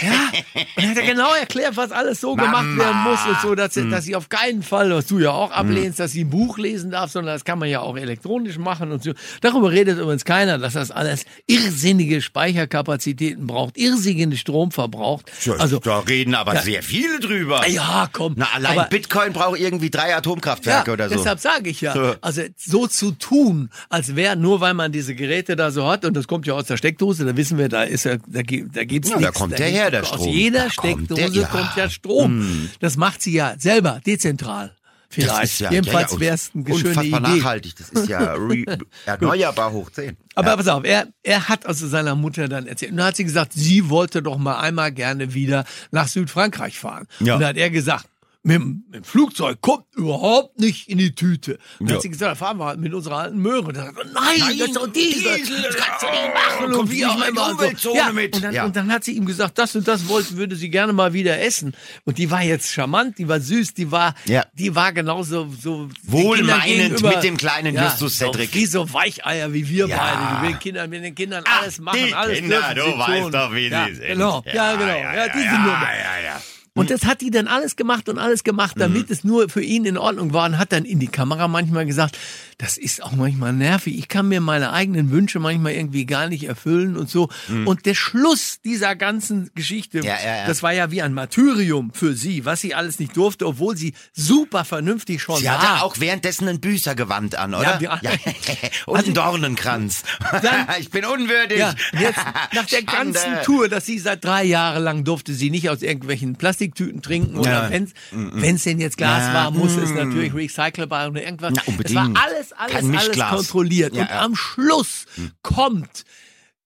und 0.75 0.83
er 0.83 0.89
hat 0.89 0.97
ja 0.97 1.05
genau 1.05 1.33
erklärt, 1.33 1.77
was 1.77 1.91
alles 1.91 2.19
so 2.19 2.35
gemacht 2.35 2.65
Mama. 2.65 2.83
werden 2.83 3.03
muss 3.03 3.19
und 3.25 3.41
so, 3.41 3.55
dass, 3.55 3.75
Hm. 3.75 3.89
dass 3.91 4.03
sie 4.03 4.15
auf 4.15 4.27
keinen 4.29 4.63
Fall, 4.63 4.91
was 4.91 5.05
du 5.05 5.19
ja 5.19 5.31
auch 5.31 5.51
ablehnst, 5.51 5.99
dass 6.09 6.13
sie 6.13 6.23
ein 6.23 6.29
Buch 6.29 6.57
lesen 6.57 6.89
darf, 6.91 7.11
sondern 7.11 7.35
das 7.35 7.45
kann 7.45 7.59
man 7.59 7.69
ja 7.69 7.81
auch 7.81 7.95
elektronisch 7.97 8.57
machen 8.57 8.91
und 8.91 9.03
so. 9.03 9.13
Darüber 9.41 9.71
redet 9.71 9.99
übrigens 9.99 10.25
keiner, 10.25 10.57
dass 10.57 10.73
das 10.73 10.89
alles 10.91 11.25
irrsinnige 11.47 12.21
Speicherkapazitäten 12.21 13.45
braucht, 13.47 13.77
irrsinnigen 13.77 14.35
Strom 14.37 14.71
verbraucht. 14.71 15.31
Also, 15.59 15.79
da 15.79 15.99
reden 15.99 16.35
aber 16.35 16.57
sehr 16.57 16.83
viele 16.83 17.19
drüber. 17.19 17.67
ja, 17.67 18.09
komm. 18.11 18.33
Na, 18.37 18.47
allein 18.53 18.79
aber, 18.79 18.89
Bitcoin 18.89 19.33
braucht 19.33 19.59
irgendwie 19.59 19.89
drei 19.89 20.15
Atomkraftwerke 20.15 20.87
ja, 20.89 20.93
oder 20.93 21.09
so. 21.09 21.15
deshalb 21.15 21.39
sage 21.39 21.69
ich 21.69 21.81
ja, 21.81 21.93
So. 21.93 22.15
also 22.21 22.41
so 22.57 22.87
zu 22.87 23.11
tun, 23.11 23.69
als 23.89 24.15
wäre 24.15 24.35
nur 24.35 24.61
weil 24.61 24.73
man 24.73 24.91
diese 24.91 25.15
Geräte 25.15 25.55
da 25.55 25.71
so 25.71 25.87
hat 25.87 26.05
und 26.05 26.15
das 26.15 26.27
kommt 26.27 26.47
ja 26.47 26.53
aus 26.53 26.65
der 26.65 26.77
Steckdose, 26.77 27.25
da 27.25 27.35
wissen 27.37 27.57
wir, 27.57 27.69
da 27.69 27.83
ist 27.83 28.05
ja, 28.05 28.17
da, 28.17 28.41
da 28.41 28.41
gibt's 28.41 29.09
Ja, 29.09 29.15
da 29.15 29.19
nichts. 29.21 29.39
kommt 29.39 29.53
Da 29.53 29.57
der 29.57 29.67
gibt's- 29.67 29.81
her, 29.81 29.91
der 29.91 30.01
Aus 30.01 30.07
Strom. 30.09 30.27
jeder 30.29 30.59
Da 30.59 30.69
kommt 30.75 30.93
Steckdose 31.07 31.21
der- 31.31 31.41
ja. 31.41 31.47
kommt 31.47 31.71
ja 31.75 31.89
Strom. 31.89 32.69
Das 32.79 32.97
macht 32.97 33.21
sie 33.21 33.33
ja 33.33 33.55
selber 33.57 34.01
dezentral. 34.05 34.73
Vielleicht. 35.09 35.43
Das 35.43 35.51
ist 35.51 35.59
ja, 35.59 35.71
Jedenfalls 35.71 36.11
ja, 36.11 36.17
ja, 36.17 36.21
wäre 36.21 36.35
es 36.35 36.51
eine 36.53 36.65
schöne 36.65 36.89
unfassbar 36.89 37.19
Idee. 37.19 37.37
nachhaltig. 37.39 37.75
Das 37.77 37.89
ist 37.89 38.07
ja 38.09 38.35
erneuerbar 39.05 39.71
hoch 39.71 39.89
10. 39.89 40.15
Aber 40.35 40.55
pass 40.55 40.67
auf, 40.67 40.83
er, 40.83 41.07
er 41.23 41.49
hat 41.49 41.65
also 41.65 41.87
seiner 41.87 42.13
Mutter 42.15 42.47
dann 42.47 42.67
erzählt. 42.67 42.91
Und 42.91 42.97
dann 42.97 43.07
hat 43.07 43.15
sie 43.15 43.23
gesagt, 43.23 43.53
sie 43.53 43.89
wollte 43.89 44.21
doch 44.21 44.37
mal 44.37 44.59
einmal 44.59 44.91
gerne 44.91 45.33
wieder 45.33 45.65
nach 45.91 46.07
Südfrankreich 46.07 46.77
fahren. 46.77 47.07
Ja. 47.19 47.33
Und 47.33 47.41
dann 47.41 47.49
hat 47.49 47.57
er 47.57 47.71
gesagt, 47.71 48.05
mit, 48.49 48.55
dem- 48.61 48.83
mit 48.87 48.95
dem 48.95 49.03
Flugzeug 49.03 49.61
kommt 49.61 49.85
überhaupt 49.95 50.59
nicht 50.59 50.89
in 50.89 50.97
die 50.97 51.13
Tüte. 51.15 51.53
Und 51.79 51.81
dann 51.81 51.87
Ja. 51.89 51.95
hat 51.95 52.01
sie 52.01 52.09
gesagt, 52.09 52.37
fahren 52.37 52.57
wir 52.57 52.65
halt 52.65 52.79
mit 52.79 52.93
unserer 52.93 53.17
alten 53.17 53.37
Möhre. 53.39 53.67
Und 53.67 53.77
dann 53.77 53.87
hat 53.87 53.95
gesagt, 53.95 54.13
nein, 54.13 54.39
Nein, 54.39 54.57
das 54.59 54.67
ist 54.67 54.75
doch 54.75 54.87
Diesel, 54.91 55.35
Diesel, 55.37 55.61
das 55.61 55.75
kannst 55.75 56.03
du 56.03 56.07
nicht 56.09 56.33
machen. 56.33 56.73
Und 56.73 56.91
wie 56.91 57.05
auch 57.05 57.27
immer. 57.27 57.49
und 57.59 57.79
so. 57.79 57.95
Ja, 57.95 58.11
mit. 58.11 58.35
Und 58.35 58.43
dann, 58.43 58.53
Ja. 58.53 58.65
und 58.65 58.75
dann 58.75 58.91
hat 58.91 59.03
sie 59.03 59.13
ihm 59.13 59.25
gesagt, 59.25 59.57
das 59.57 59.75
und 59.75 59.87
das 59.87 60.07
wollte, 60.07 60.35
würde 60.37 60.55
sie 60.55 60.69
gerne 60.69 60.93
mal 60.93 61.13
wieder 61.13 61.39
essen. 61.41 61.73
Und 62.05 62.17
die 62.17 62.29
war 62.31 62.41
jetzt 62.43 62.71
charmant, 62.71 63.17
die 63.17 63.27
war 63.27 63.39
süß, 63.39 63.73
die 63.73 63.91
war, 63.91 64.13
Ja. 64.25 64.43
die 64.53 64.75
war 64.75 64.91
genauso 64.93 65.49
so 65.61 65.89
Wohlmeinend 66.03 67.01
mit 67.01 67.23
dem 67.23 67.37
kleinen 67.37 67.75
Justus 67.75 68.17
so 68.17 68.25
Cedric. 68.31 68.53
Wie 68.53 68.65
so 68.65 68.91
Weicheier 68.93 69.53
wie 69.53 69.67
wir 69.69 69.87
Ja. 69.87 69.97
beide, 69.97 70.35
die 70.35 70.41
mit 70.47 70.51
den 70.55 70.59
Kindern, 70.59 70.89
mit 70.89 71.03
den 71.03 71.15
Kindern 71.15 71.43
alles 71.45 71.79
machen, 71.79 72.13
alles 72.13 72.39
Kinder, 72.39 72.73
du 72.75 72.81
weißt 72.97 73.33
doch, 73.33 73.53
wie 73.53 73.67
ja, 73.67 73.85
sie 73.87 73.95
sind. 73.95 74.07
Genau, 74.07 74.43
ja, 74.53 74.73
genau, 74.75 74.87
ja, 74.87 75.27
diese 75.29 75.45
Nummer. 75.55 75.81
ja, 75.83 76.23
ja. 76.25 76.41
Und 76.75 76.91
das 76.91 77.05
hat 77.05 77.21
die 77.21 77.31
dann 77.31 77.47
alles 77.47 77.75
gemacht 77.75 78.07
und 78.09 78.19
alles 78.19 78.43
gemacht, 78.43 78.75
damit 78.77 79.09
es 79.09 79.23
nur 79.23 79.49
für 79.49 79.61
ihn 79.61 79.85
in 79.85 79.97
Ordnung 79.97 80.33
war 80.33 80.45
und 80.45 80.57
hat 80.57 80.71
dann 80.71 80.85
in 80.85 80.99
die 80.99 81.07
Kamera 81.07 81.47
manchmal 81.47 81.85
gesagt, 81.85 82.17
das 82.57 82.77
ist 82.77 83.03
auch 83.03 83.11
manchmal 83.13 83.53
nervig. 83.53 83.97
Ich 83.97 84.07
kann 84.07 84.27
mir 84.27 84.39
meine 84.41 84.71
eigenen 84.71 85.11
Wünsche 85.11 85.39
manchmal 85.39 85.73
irgendwie 85.73 86.05
gar 86.05 86.27
nicht 86.29 86.43
erfüllen 86.45 86.95
und 86.97 87.09
so. 87.09 87.29
Und 87.65 87.85
der 87.85 87.95
Schluss 87.95 88.59
dieser 88.63 88.95
ganzen 88.95 89.49
Geschichte, 89.55 89.99
Ja, 89.99 90.15
ja, 90.23 90.37
ja. 90.41 90.47
das 90.47 90.61
war 90.63 90.71
ja 90.73 90.91
wie 90.91 91.01
ein 91.01 91.13
Martyrium 91.13 91.91
für 91.93 92.13
sie, 92.15 92.45
was 92.45 92.61
sie 92.61 92.73
alles 92.75 92.99
nicht 92.99 93.15
durfte, 93.17 93.45
obwohl 93.47 93.75
sie 93.77 93.93
super 94.13 94.63
vernünftig 94.65 95.21
schon 95.21 95.37
Sie 95.39 95.45
war. 95.45 95.61
hatte 95.61 95.83
auch 95.83 95.99
währenddessen 95.99 96.47
ein 96.47 96.59
Büßergewand 96.59 97.35
an, 97.35 97.53
oder? 97.53 97.79
Ja, 97.81 97.99
ja. 98.01 98.11
Und 98.85 99.05
einen 99.05 99.13
Dornenkranz. 99.13 100.03
Dann- 100.41 100.67
ich 100.79 100.89
bin 100.91 101.05
unwürdig. 101.05 101.57
Ja, 101.59 101.73
jetzt 101.99 102.19
nach 102.53 102.65
der 102.65 102.77
Schande. 102.77 102.91
ganzen 102.91 103.43
Tour, 103.43 103.69
dass 103.69 103.85
sie 103.85 103.99
seit 103.99 104.23
drei 104.23 104.43
Jahren 104.43 104.83
lang 104.83 105.03
durfte 105.03 105.33
sie 105.33 105.49
nicht 105.49 105.69
aus 105.69 105.81
irgendwelchen 105.81 106.35
Plastiktüten 106.59 107.01
trinken 107.01 107.37
oder 107.37 107.63
Ja. 107.63 107.69
wenn's 107.69 107.93
wenn's 108.11 108.63
denn 108.63 108.79
jetzt 108.79 108.97
Glas 108.97 109.33
war, 109.33 109.51
muss 109.51 109.77
es 109.77 109.91
mm. 109.91 109.95
natürlich 109.95 110.33
recycelbar 110.33 111.09
oder 111.09 111.23
irgendwas. 111.23 111.53
Na, 111.55 111.61
es 111.61 111.67
unbedingt. 111.67 111.95
war 111.95 112.23
alles, 112.25 112.51
alles, 112.53 112.75
alles 112.75 113.29
kontrolliert. 113.29 113.93
Und 113.93 114.11
am 114.11 114.35
Schluss 114.35 115.05
kommt, 115.41 116.03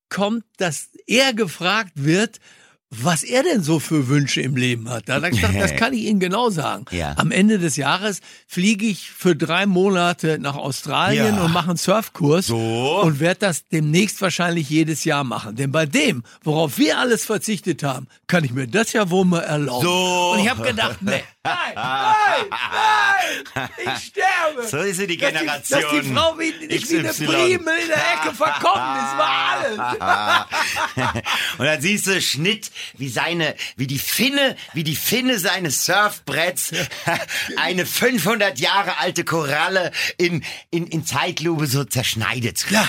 kommt, 0.09 0.45
dass 0.57 0.89
er 1.05 1.33
gefragt 1.33 1.91
wird, 1.95 2.39
was 3.01 3.23
er 3.23 3.43
denn 3.43 3.63
so 3.63 3.79
für 3.79 4.07
Wünsche 4.07 4.41
im 4.41 4.55
Leben 4.55 4.89
hat. 4.89 5.09
Da 5.09 5.15
hat 5.15 5.23
er 5.23 5.31
gesagt, 5.31 5.55
das 5.59 5.75
kann 5.77 5.93
ich 5.93 6.03
Ihnen 6.03 6.19
genau 6.19 6.49
sagen. 6.49 6.85
Ja. 6.91 7.13
Am 7.17 7.31
Ende 7.31 7.57
des 7.59 7.75
Jahres 7.75 8.19
fliege 8.47 8.85
ich 8.85 9.09
für 9.09 9.35
drei 9.35 9.65
Monate 9.65 10.37
nach 10.39 10.55
Australien 10.55 11.35
Ja. 11.35 11.43
und 11.43 11.51
mache 11.53 11.69
einen 11.69 11.77
Surfkurs 11.77 12.47
So. 12.47 13.01
und 13.01 13.19
werde 13.19 13.39
das 13.41 13.67
demnächst 13.67 14.21
wahrscheinlich 14.21 14.69
jedes 14.69 15.03
Jahr 15.05 15.23
machen. 15.23 15.55
Denn 15.55 15.71
bei 15.71 15.85
dem, 15.85 16.23
worauf 16.43 16.77
wir 16.77 16.97
alles 16.99 17.25
verzichtet 17.25 17.83
haben, 17.83 18.07
kann 18.27 18.43
ich 18.43 18.51
mir 18.51 18.67
das 18.67 18.93
ja 18.93 19.09
wohl 19.09 19.25
mal 19.25 19.39
erlauben. 19.41 19.85
So. 19.85 20.31
Und 20.33 20.39
ich 20.39 20.49
habe 20.49 20.63
gedacht, 20.63 20.97
nee, 21.01 21.23
nein, 21.43 21.55
nein, 21.75 22.13
nein, 23.55 23.69
ich 23.77 24.03
sterbe. 24.07 24.67
So 24.69 24.77
ist 24.77 24.97
sie, 24.97 25.07
die 25.07 25.17
Dass 25.17 25.31
die- 25.31 25.37
Generation 25.39 25.81
Dass 25.81 25.91
die, 25.91 26.13
Frau 26.13 26.37
wie, 26.39 26.67
nicht 26.67 26.89
wie 26.91 26.99
eine. 26.99 27.09
Primel 27.13 27.73
in 27.81 27.87
der 27.87 28.13
Ecke 28.13 28.35
verkommen 28.35 28.97
ist, 28.97 29.17
war 29.17 29.57
alles. 29.57 31.21
Und 31.57 31.65
dann 31.65 31.81
siehst 31.81 32.07
du 32.07 32.21
Schnitt, 32.21 32.71
wie 32.97 33.09
seine, 33.09 33.55
wie 33.75 33.87
die 33.87 33.99
Finne, 33.99 34.55
wie 34.73 34.83
die 34.83 34.95
Finne 34.95 35.39
seines 35.39 35.85
Surfbretts 35.85 36.71
eine 37.57 37.85
500 37.85 38.59
Jahre 38.59 38.97
alte 38.99 39.23
Koralle 39.23 39.91
in, 40.17 40.43
in, 40.71 40.87
in 40.87 41.05
Zeitlupe 41.05 41.67
so 41.67 41.83
zerschneidet. 41.83 42.65
Ja, 42.69 42.87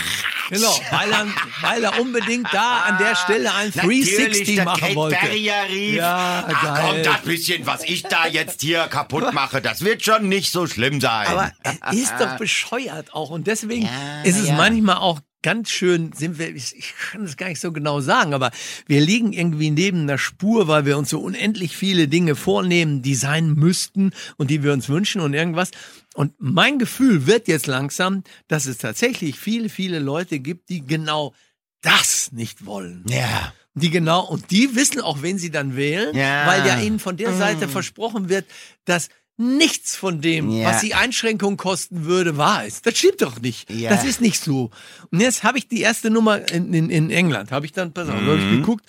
genau, 0.51 0.79
weil 0.91 1.13
er, 1.13 1.27
weil 1.61 1.85
er 1.85 2.01
unbedingt 2.01 2.49
da 2.53 2.83
an 2.83 2.99
der 2.99 3.15
Stelle 3.17 3.53
ein 3.55 3.73
Natürlich, 3.75 4.15
360 4.17 4.57
das 4.57 4.65
machen 4.65 4.81
Kate 4.81 4.95
wollte. 4.95 5.17
Barrier 5.21 5.55
rief, 5.69 5.95
Ja, 5.97 6.45
ach 6.49 6.63
geil. 6.63 6.85
komm, 6.95 7.03
das 7.03 7.23
bisschen, 7.23 7.67
was 7.67 7.83
ich 7.85 8.03
da 8.05 8.27
jetzt 8.27 8.61
hier 8.61 8.87
kaputt 8.89 9.33
mache, 9.33 9.61
das 9.61 9.83
wird 9.85 10.05
schon 10.05 10.29
nicht 10.29 10.51
so 10.53 10.67
schlimm 10.67 11.01
sein. 11.01 11.27
Aber 11.27 11.53
er 11.63 11.93
ist 11.93 12.15
doch 12.19 12.37
bescheuert 12.37 13.13
auch. 13.15 13.31
Und 13.31 13.47
deswegen 13.47 13.87
Ja, 13.87 14.23
ist 14.23 14.37
es 14.37 14.49
ja. 14.49 14.55
manchmal 14.55 14.97
auch 14.97 15.21
ganz 15.45 15.71
schön, 15.71 16.13
sind 16.15 16.39
wir, 16.39 16.55
ich 16.57 16.95
kann 17.13 17.23
es 17.23 17.37
gar 17.37 17.49
nicht 17.49 17.61
so 17.61 17.71
genau 17.71 18.01
sagen, 18.01 18.33
aber 18.33 18.51
wir 18.87 19.03
liegen 19.03 19.35
irgendwie 19.35 19.71
neben 19.71 20.01
einer 20.01 20.17
Spur, 20.17 20.69
weil 20.69 20.87
wir 20.87 20.97
uns 20.97 21.11
so 21.11 21.21
unendlich 21.21 21.77
viele 21.77 22.09
Dinge 22.09 22.35
vornehmen, 22.35 23.03
die 23.03 23.15
sein 23.15 23.53
müssten 23.53 24.13
und 24.39 24.51
die 24.51 24.63
wir 24.63 24.73
uns 24.73 24.89
wünschen 24.89 25.21
und 25.21 25.35
irgendwas. 25.35 25.71
Und 26.15 26.33
mein 26.39 26.79
Gefühl 26.79 27.27
wird 27.27 27.47
jetzt 27.47 27.67
langsam, 27.67 28.25
dass 28.49 28.65
es 28.65 28.79
tatsächlich 28.79 29.39
viele, 29.39 29.69
viele 29.69 29.99
Leute 29.99 30.41
gibt, 30.41 30.71
die 30.71 30.81
genau 30.87 31.35
das 31.83 32.33
nicht 32.33 32.65
wollen. 32.67 33.05
ja. 33.09 33.53
Die 33.77 33.91
genau, 33.91 34.25
und 34.25 34.53
die 34.53 34.77
wissen 34.77 35.01
auch, 35.01 35.23
wen 35.23 35.37
sie 35.37 35.51
dann 35.51 35.75
wählen, 35.75 36.15
Ja. 36.17 36.47
weil 36.47 36.65
ja 36.65 36.81
ihnen 36.81 37.01
von 37.01 37.17
der 37.17 37.37
Seite 37.37 37.67
versprochen 37.67 38.29
wird, 38.29 38.47
dass 38.85 39.09
nichts 39.37 39.97
von 39.97 40.21
dem, 40.21 40.49
Ja. 40.51 40.69
was 40.71 40.81
die 40.81 40.95
Einschränkung 40.95 41.57
kosten 41.57 42.05
würde, 42.05 42.37
wahr 42.37 42.65
ist. 42.65 42.87
Das 42.87 42.97
stimmt 42.99 43.21
doch 43.23 43.41
nicht. 43.41 43.71
Ja. 43.71 43.91
Das 43.91 44.05
ist 44.05 44.21
nicht 44.21 44.41
so. 44.41 44.71
Und 45.11 45.21
jetzt 45.21 45.43
habe 45.43 45.59
ich 45.59 45.67
die 45.69 45.81
erste 45.81 46.11
Nummer 46.11 46.49
in, 46.53 46.73
in, 46.73 46.89
in 46.91 47.11
England, 47.11 47.51
habe 47.51 47.67
ich 47.67 47.73
dann, 47.73 47.93
pass 47.93 48.09
auf, 48.09 48.15
hab 48.15 48.23
ich 48.39 48.45
Mhm. 48.45 48.57
geguckt, 48.61 48.85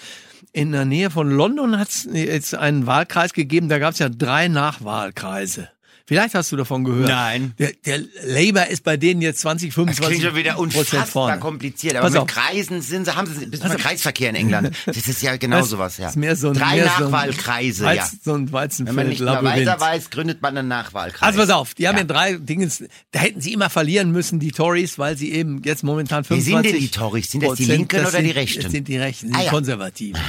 in 0.54 0.72
der 0.72 0.86
Nähe 0.86 1.10
von 1.10 1.30
London 1.32 1.78
hat 1.80 1.90
es 1.90 2.08
jetzt 2.14 2.56
einen 2.56 2.86
Wahlkreis 2.86 3.34
gegeben, 3.34 3.68
da 3.70 3.80
gab 3.80 3.94
es 3.94 4.00
ja 4.00 4.08
drei 4.10 4.48
Nachwahlkreise. 4.48 5.70
Vielleicht 6.08 6.36
hast 6.36 6.52
du 6.52 6.56
davon 6.56 6.84
gehört. 6.84 7.10
Nein. 7.10 7.54
Der, 7.58 7.72
der 7.84 8.00
Labour 8.24 8.68
ist 8.68 8.84
bei 8.84 8.96
denen 8.96 9.22
jetzt 9.24 9.40
20, 9.42 9.70
Das 9.70 9.74
25 9.76 10.06
klingt 10.08 10.24
schon 10.24 10.36
wieder 10.36 10.60
unfassbar 10.60 11.08
vorne. 11.08 11.40
kompliziert. 11.40 11.96
Aber 11.96 12.04
Pass 12.06 12.14
mit 12.14 12.22
auf. 12.22 12.28
Kreisen 12.28 12.82
sind 12.84 13.06
sie, 13.06 13.16
haben 13.16 13.26
sie, 13.26 13.48
bist 13.48 13.64
mal 13.64 13.76
Kreisverkehr 13.76 14.30
in 14.30 14.36
England. 14.36 14.72
Das 14.86 14.98
ist 14.98 15.22
ja 15.24 15.36
genau 15.38 15.62
Das 15.62 15.70
sowas, 15.70 15.98
ja. 15.98 16.10
Ist 16.10 16.16
mehr 16.16 16.36
so 16.36 16.50
ein, 16.50 16.54
Drei 16.54 16.76
mehr 16.76 16.92
so 16.98 17.06
ein 17.06 17.12
Nachwahlkreise, 17.12 17.86
Weiz- 17.86 17.96
ja. 17.96 18.10
So 18.24 18.34
ein 18.36 18.46
Wenn 18.46 18.52
man 18.52 18.54
Weizenfeld, 18.54 19.08
nicht 19.10 19.20
mehr 19.22 19.44
weiter 19.44 19.80
weiß, 19.80 20.10
gründet 20.12 20.42
man 20.44 20.56
einen 20.56 20.68
Nachwahlkreis. 20.68 21.24
Also 21.24 21.40
pass 21.40 21.50
auf, 21.50 21.74
die 21.74 21.88
haben 21.88 21.96
Ja. 21.96 22.02
ja 22.02 22.08
drei 22.08 22.34
Dingens, 22.34 22.84
da 23.12 23.20
hätten 23.20 23.42
sie 23.42 23.54
immer 23.54 23.72
verlieren 23.72 24.12
müssen, 24.12 24.40
die 24.40 24.52
Tories, 24.52 25.00
weil 25.00 25.18
sie 25.18 25.32
eben 25.34 25.64
jetzt 25.64 25.84
momentan 25.84 26.24
Wer 26.30 26.38
25 26.38 26.54
sind 26.54 26.66
denn 26.76 26.82
die 26.82 26.90
Tories? 26.92 27.32
Sind 27.32 27.44
das 27.44 27.56
die 27.56 27.66
Linken 27.66 28.02
das 28.04 28.14
oder 28.14 28.22
die 28.22 28.30
Rechten? 28.32 28.62
Das 28.62 28.72
sind 28.72 28.88
die 28.88 28.98
Rechten, 28.98 29.30
die 29.30 29.36
Ah, 29.36 29.44
ja. 29.46 29.50
Konservativen. 29.50 30.22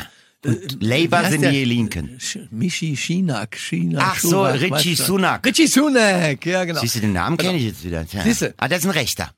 Und 0.44 0.82
Labour 0.82 1.10
Wie 1.10 1.16
heißt 1.22 1.30
sind 1.32 1.40
der? 1.42 1.50
die 1.52 1.64
Linken. 1.64 2.18
Sch- 2.18 2.46
Michi 2.50 2.96
Schinak, 2.96 3.56
Schinak. 3.56 4.02
Ach 4.14 4.18
so, 4.20 4.44
Richie 4.44 4.94
du. 4.94 5.02
Sunak. 5.02 5.44
Richie 5.46 5.66
Sunak, 5.66 6.44
ja 6.46 6.64
genau. 6.64 6.80
Siehst 6.80 6.96
du, 6.96 7.00
den 7.00 7.12
Namen 7.14 7.36
kenne 7.36 7.56
ich 7.58 7.64
jetzt 7.64 7.84
wieder. 7.84 8.06
Tja. 8.06 8.22
Siehste. 8.22 8.54
Ah, 8.58 8.68
das 8.68 8.80
ist 8.80 8.84
ein 8.84 8.90
Rechter. 8.90 9.30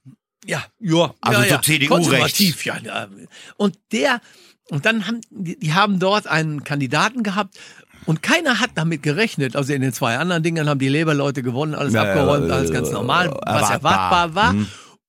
Ja, 0.44 0.64
ja. 0.80 1.14
Also 1.20 1.40
ja, 1.42 1.46
so 1.48 1.54
ja. 1.54 1.62
CDU 1.62 1.88
Konservativ, 1.88 2.64
ja, 2.64 2.78
ja. 2.84 3.08
Und 3.56 3.78
der, 3.92 4.20
und 4.70 4.84
dann 4.86 5.06
haben, 5.06 5.20
die, 5.30 5.58
die 5.58 5.72
haben 5.72 5.98
dort 5.98 6.26
einen 6.26 6.64
Kandidaten 6.64 7.22
gehabt 7.22 7.56
und 8.06 8.22
keiner 8.22 8.60
hat 8.60 8.70
damit 8.74 9.02
gerechnet. 9.02 9.56
Also 9.56 9.72
in 9.72 9.80
den 9.82 9.92
zwei 9.92 10.18
anderen 10.18 10.42
Dingen 10.42 10.68
haben 10.68 10.78
die 10.78 10.88
Labour-Leute 10.88 11.42
gewonnen, 11.42 11.74
alles 11.74 11.94
Ja, 11.94 12.02
abgeräumt, 12.02 12.50
alles 12.50 12.70
ganz 12.72 12.90
normal, 12.90 13.30
was 13.46 13.70
erwartbar. 13.70 14.34
war. 14.34 14.54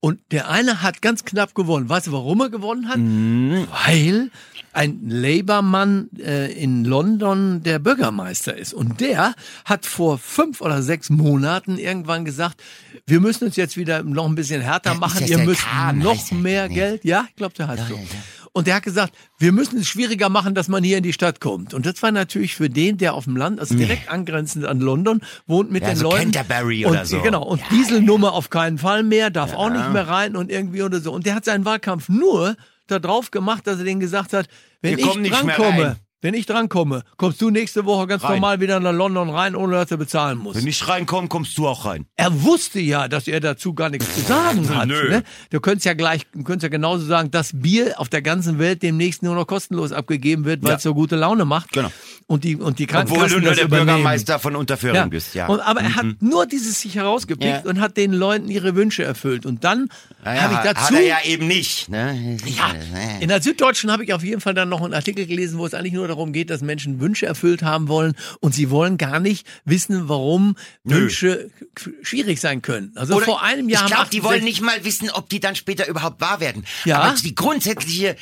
Und 0.01 0.19
der 0.31 0.49
eine 0.49 0.81
hat 0.81 1.01
ganz 1.01 1.25
knapp 1.25 1.53
gewonnen. 1.55 1.89
Weißt 1.89 2.07
du, 2.07 2.11
warum 2.13 2.39
er 2.41 2.49
gewonnen 2.49 2.87
hat? 2.87 2.97
Mhm. 2.97 3.67
Weil 3.85 4.31
ein 4.73 4.99
Labour-Mann 5.09 6.09
äh, 6.19 6.51
in 6.53 6.85
London 6.85 7.63
der 7.63 7.79
Bürgermeister 7.79 8.55
ist. 8.55 8.73
Und 8.73 8.99
der 9.01 9.33
hat 9.65 9.85
vor 9.85 10.17
fünf 10.17 10.61
oder 10.61 10.81
sechs 10.83 11.09
Monaten 11.09 11.77
irgendwann 11.77 12.25
gesagt, 12.25 12.61
wir 13.07 13.19
müssen 13.19 13.45
uns 13.45 13.55
jetzt 13.55 13.77
wieder 13.77 14.03
noch 14.03 14.27
ein 14.27 14.35
bisschen 14.35 14.61
härter 14.61 14.93
Ja, 14.93 14.97
machen. 14.97 15.25
Ihr 15.25 15.39
müsst 15.39 15.61
Kahn, 15.63 15.99
noch 15.99 16.31
mehr 16.31 16.67
Nee. 16.67 16.75
Geld. 16.75 17.05
Ja, 17.05 17.25
ich 17.29 17.35
glaube, 17.35 17.53
der 17.55 17.67
heißt 17.67 17.87
so. 17.87 17.95
ja, 17.95 17.99
ja. 18.01 18.07
Und 18.51 18.65
der 18.65 18.75
hat 18.75 18.83
gesagt, 18.83 19.13
wir 19.37 19.51
müssen 19.51 19.79
es 19.79 19.87
schwieriger 19.87 20.27
machen, 20.27 20.55
dass 20.55 20.67
man 20.67 20.83
hier 20.83 20.97
in 20.97 21.03
die 21.03 21.13
Stadt 21.13 21.39
kommt. 21.39 21.73
Und 21.75 21.85
das 21.85 22.01
war 22.01 22.11
natürlich 22.11 22.55
für 22.55 22.67
den, 22.67 22.97
der 22.97 23.13
auf 23.13 23.25
dem 23.25 23.37
Land, 23.37 23.59
also 23.59 23.75
direkt 23.75 24.09
angrenzend 24.09 24.65
an 24.65 24.79
London, 24.79 25.21
wohnt 25.45 25.71
mit 25.71 25.83
Ja, 25.83 25.89
den 25.89 25.97
so 25.97 26.03
Leuten. 26.09 26.31
Canterbury 26.31 26.83
und, 26.85 26.91
oder 26.91 27.05
so. 27.05 27.21
Genau. 27.21 27.43
Und 27.43 27.61
Dieselnummer 27.71 28.33
auf 28.33 28.49
keinen 28.49 28.79
Fall 28.79 29.03
mehr, 29.03 29.29
darf 29.29 29.53
auch 29.53 29.69
nicht 29.69 29.91
mehr 29.93 30.07
rein 30.07 30.35
und 30.35 30.51
irgendwie 30.51 30.81
oder 30.81 30.99
so. 30.99 31.11
Und 31.13 31.27
der 31.27 31.35
hat 31.35 31.45
seinen 31.45 31.63
Wahlkampf 31.63 32.09
nur 32.09 32.55
da 32.91 32.99
drauf 32.99 33.31
gemacht, 33.31 33.65
dass 33.67 33.79
er 33.79 33.85
denen 33.85 33.99
gesagt 33.99 34.33
hat, 34.33 34.47
wenn 34.81 34.97
Wir 34.97 35.05
ich 35.05 35.31
drankomme. 35.31 35.97
Wenn 36.21 36.33
ich 36.33 36.45
drankomme, 36.45 37.03
kommst 37.17 37.41
du 37.41 37.49
nächste 37.49 37.85
Woche 37.85 38.07
ganz 38.07 38.23
Rein. 38.23 38.33
normal 38.33 38.59
wieder 38.59 38.79
nach 38.79 38.91
London 38.93 39.29
rein, 39.29 39.55
ohne 39.55 39.73
dass 39.73 39.89
du 39.89 39.97
bezahlen 39.97 40.37
musst. 40.37 40.57
Wenn 40.59 40.67
ich 40.67 40.87
reinkomme, 40.87 41.27
kommst 41.27 41.57
du 41.57 41.67
auch 41.67 41.85
rein. 41.85 42.05
Er 42.17 42.43
wusste 42.43 42.79
ja, 42.79 43.07
dass 43.07 43.27
er 43.27 43.39
dazu 43.39 43.73
gar 43.73 43.89
nichts 43.89 44.13
zu 44.15 44.21
sagen 44.21 44.69
hat. 44.75 44.87
Nö. 44.87 45.09
Ne? 45.09 45.23
Du 45.49 45.59
könntest 45.59 45.85
ja 45.85 45.93
gleich, 45.93 46.25
du 46.33 46.43
könntest 46.43 46.63
ja 46.63 46.69
genauso 46.69 47.05
sagen, 47.05 47.31
dass 47.31 47.51
Bier 47.53 47.99
auf 47.99 48.09
der 48.09 48.21
ganzen 48.21 48.59
Welt 48.59 48.83
demnächst 48.83 49.23
nur 49.23 49.35
noch 49.35 49.47
kostenlos 49.47 49.91
abgegeben 49.91 50.45
wird, 50.45 50.61
weil 50.63 50.71
Ja. 50.71 50.75
es 50.77 50.83
so 50.83 50.93
gute 50.93 51.15
Laune 51.15 51.45
macht. 51.45 51.71
Genau. 51.71 51.91
Und 52.27 52.43
die, 52.43 52.55
und 52.57 52.79
die 52.79 52.83
Obwohl 52.83 52.87
Krankenkassen 52.87 53.39
du 53.39 53.45
nur 53.45 53.55
der 53.55 53.63
übernehmen. 53.65 53.87
Bürgermeister 53.87 54.39
von 54.39 54.55
Unterföhring 54.55 55.09
bist, 55.09 55.33
ja. 55.35 55.45
Mhm. 55.45 55.51
Und, 55.53 55.59
aber 55.61 55.81
er 55.81 55.95
hat 55.95 56.05
nur 56.19 56.45
dieses 56.45 56.81
sich 56.81 56.95
herausgepickt 56.95 57.63
Ja. 57.65 57.69
und 57.69 57.79
hat 57.79 57.97
den 57.97 58.13
Leuten 58.13 58.49
ihre 58.49 58.75
Wünsche 58.75 59.03
erfüllt. 59.03 59.45
Und 59.45 59.63
dann 59.63 59.87
Naja, 60.23 60.41
habe 60.41 60.53
ich 60.53 60.59
hat 60.59 60.77
dazu. 60.77 60.95
er 60.95 61.01
ja 61.01 61.17
eben 61.25 61.47
nicht. 61.47 61.89
Ne? 61.89 62.37
Ja, 62.45 62.73
in 63.19 63.29
der 63.29 63.41
Süddeutschen 63.41 63.91
habe 63.91 64.03
ich 64.03 64.13
auf 64.13 64.23
jeden 64.23 64.41
Fall 64.41 64.53
dann 64.53 64.69
noch 64.69 64.81
einen 64.81 64.93
Artikel 64.93 65.25
gelesen, 65.25 65.57
wo 65.57 65.65
es 65.65 65.73
eigentlich 65.73 65.93
nur 65.93 66.08
darum 66.09 66.33
geht, 66.33 66.49
dass 66.49 66.61
Menschen 66.61 66.99
Wünsche 66.99 67.25
erfüllt 67.25 67.63
haben 67.63 67.87
wollen 67.87 68.13
und 68.41 68.53
sie 68.53 68.69
wollen 68.69 68.97
gar 68.97 69.19
nicht 69.21 69.47
wissen, 69.63 70.09
warum 70.09 70.55
Wünsche 70.83 71.49
k- 71.75 71.91
schwierig 72.01 72.41
sein 72.41 72.61
können. 72.61 72.91
Also 72.95 73.15
Oder 73.15 73.25
vor 73.25 73.41
einem 73.43 73.69
Jahr 73.69 73.85
Ich 73.85 73.91
glaube, 73.93 74.09
die 74.11 74.21
wollen 74.23 74.41
68 74.41 74.43
nicht 74.43 74.61
mal 74.61 74.83
wissen, 74.83 75.09
ob 75.11 75.29
die 75.29 75.39
dann 75.39 75.55
später 75.55 75.87
überhaupt 75.87 76.19
wahr 76.19 76.39
werden. 76.41 76.65
Ja. 76.83 76.99
Aber 76.99 77.15
die 77.23 77.33
grundsätzliche 77.35 78.17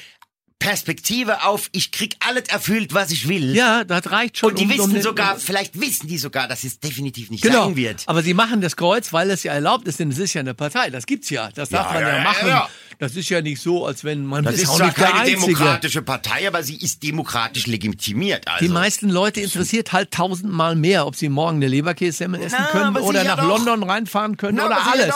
Perspektive 0.59 1.43
auf, 1.43 1.69
ich 1.71 1.91
krieg 1.91 2.15
alles 2.27 2.49
erfüllt, 2.49 2.91
was 2.95 3.11
ich 3.11 3.27
will. 3.27 3.55
Ja, 3.55 3.83
das 3.83 4.09
reicht 4.11 4.39
schon. 4.39 4.49
Und 4.49 4.59
die 4.59 4.63
um- 4.65 4.71
um 4.71 4.77
wissen 4.77 4.93
den- 4.95 5.03
sogar, 5.03 5.37
vielleicht 5.37 5.79
wissen 5.79 6.07
die 6.07 6.17
sogar, 6.17 6.47
dass 6.47 6.63
es 6.63 6.79
definitiv 6.79 7.29
nicht 7.29 7.43
Genau. 7.43 7.65
sein 7.65 7.75
wird. 7.75 8.03
Aber 8.07 8.23
sie 8.23 8.33
machen 8.33 8.59
das 8.59 8.75
Kreuz, 8.75 9.13
weil 9.13 9.29
es 9.29 9.43
ja 9.43 9.53
erlaubt 9.53 9.87
ist, 9.87 9.99
denn 9.99 10.09
es 10.09 10.17
ist 10.17 10.33
ja 10.33 10.41
eine 10.41 10.55
Partei. 10.55 10.89
Das 10.89 11.05
gibt's 11.05 11.29
ja. 11.29 11.51
Das 11.53 11.69
darf 11.69 11.87
Ja, 11.87 11.93
man 11.93 12.01
ja, 12.01 12.09
ja, 12.09 12.17
ja, 12.17 12.23
machen. 12.23 12.71
Das 12.99 13.15
ist 13.15 13.29
ja 13.29 13.41
nicht 13.41 13.61
so, 13.61 13.85
als 13.85 14.03
wenn 14.03 14.25
man 14.25 14.43
Das 14.43 14.55
ist 14.55 14.69
auch 14.69 14.77
zwar 14.77 14.87
nicht 14.87 14.97
keine 14.97 15.13
Einzige. 15.19 15.39
demokratische 15.41 16.01
Partei, 16.01 16.47
aber 16.47 16.63
sie 16.63 16.77
ist 16.77 17.03
demokratisch 17.03 17.67
legitimiert. 17.67 18.47
Also. 18.47 18.65
Die 18.65 18.71
meisten 18.71 19.09
Leute 19.09 19.39
interessiert 19.41 19.93
halt 19.93 20.09
tausendmal 20.11 20.75
mehr, 20.75 21.05
ob 21.05 21.15
sie 21.15 21.29
morgen 21.29 21.57
eine 21.57 21.67
Leberkässemmel 21.67 22.41
essen 22.41 22.57
Na, 22.59 22.65
können 22.67 22.95
oder 22.97 23.23
nach 23.23 23.37
doch. 23.37 23.47
London 23.47 23.83
reinfahren 23.83 24.37
können 24.37 24.57
Na, 24.57 24.65
oder 24.65 24.91
alles. 24.91 25.13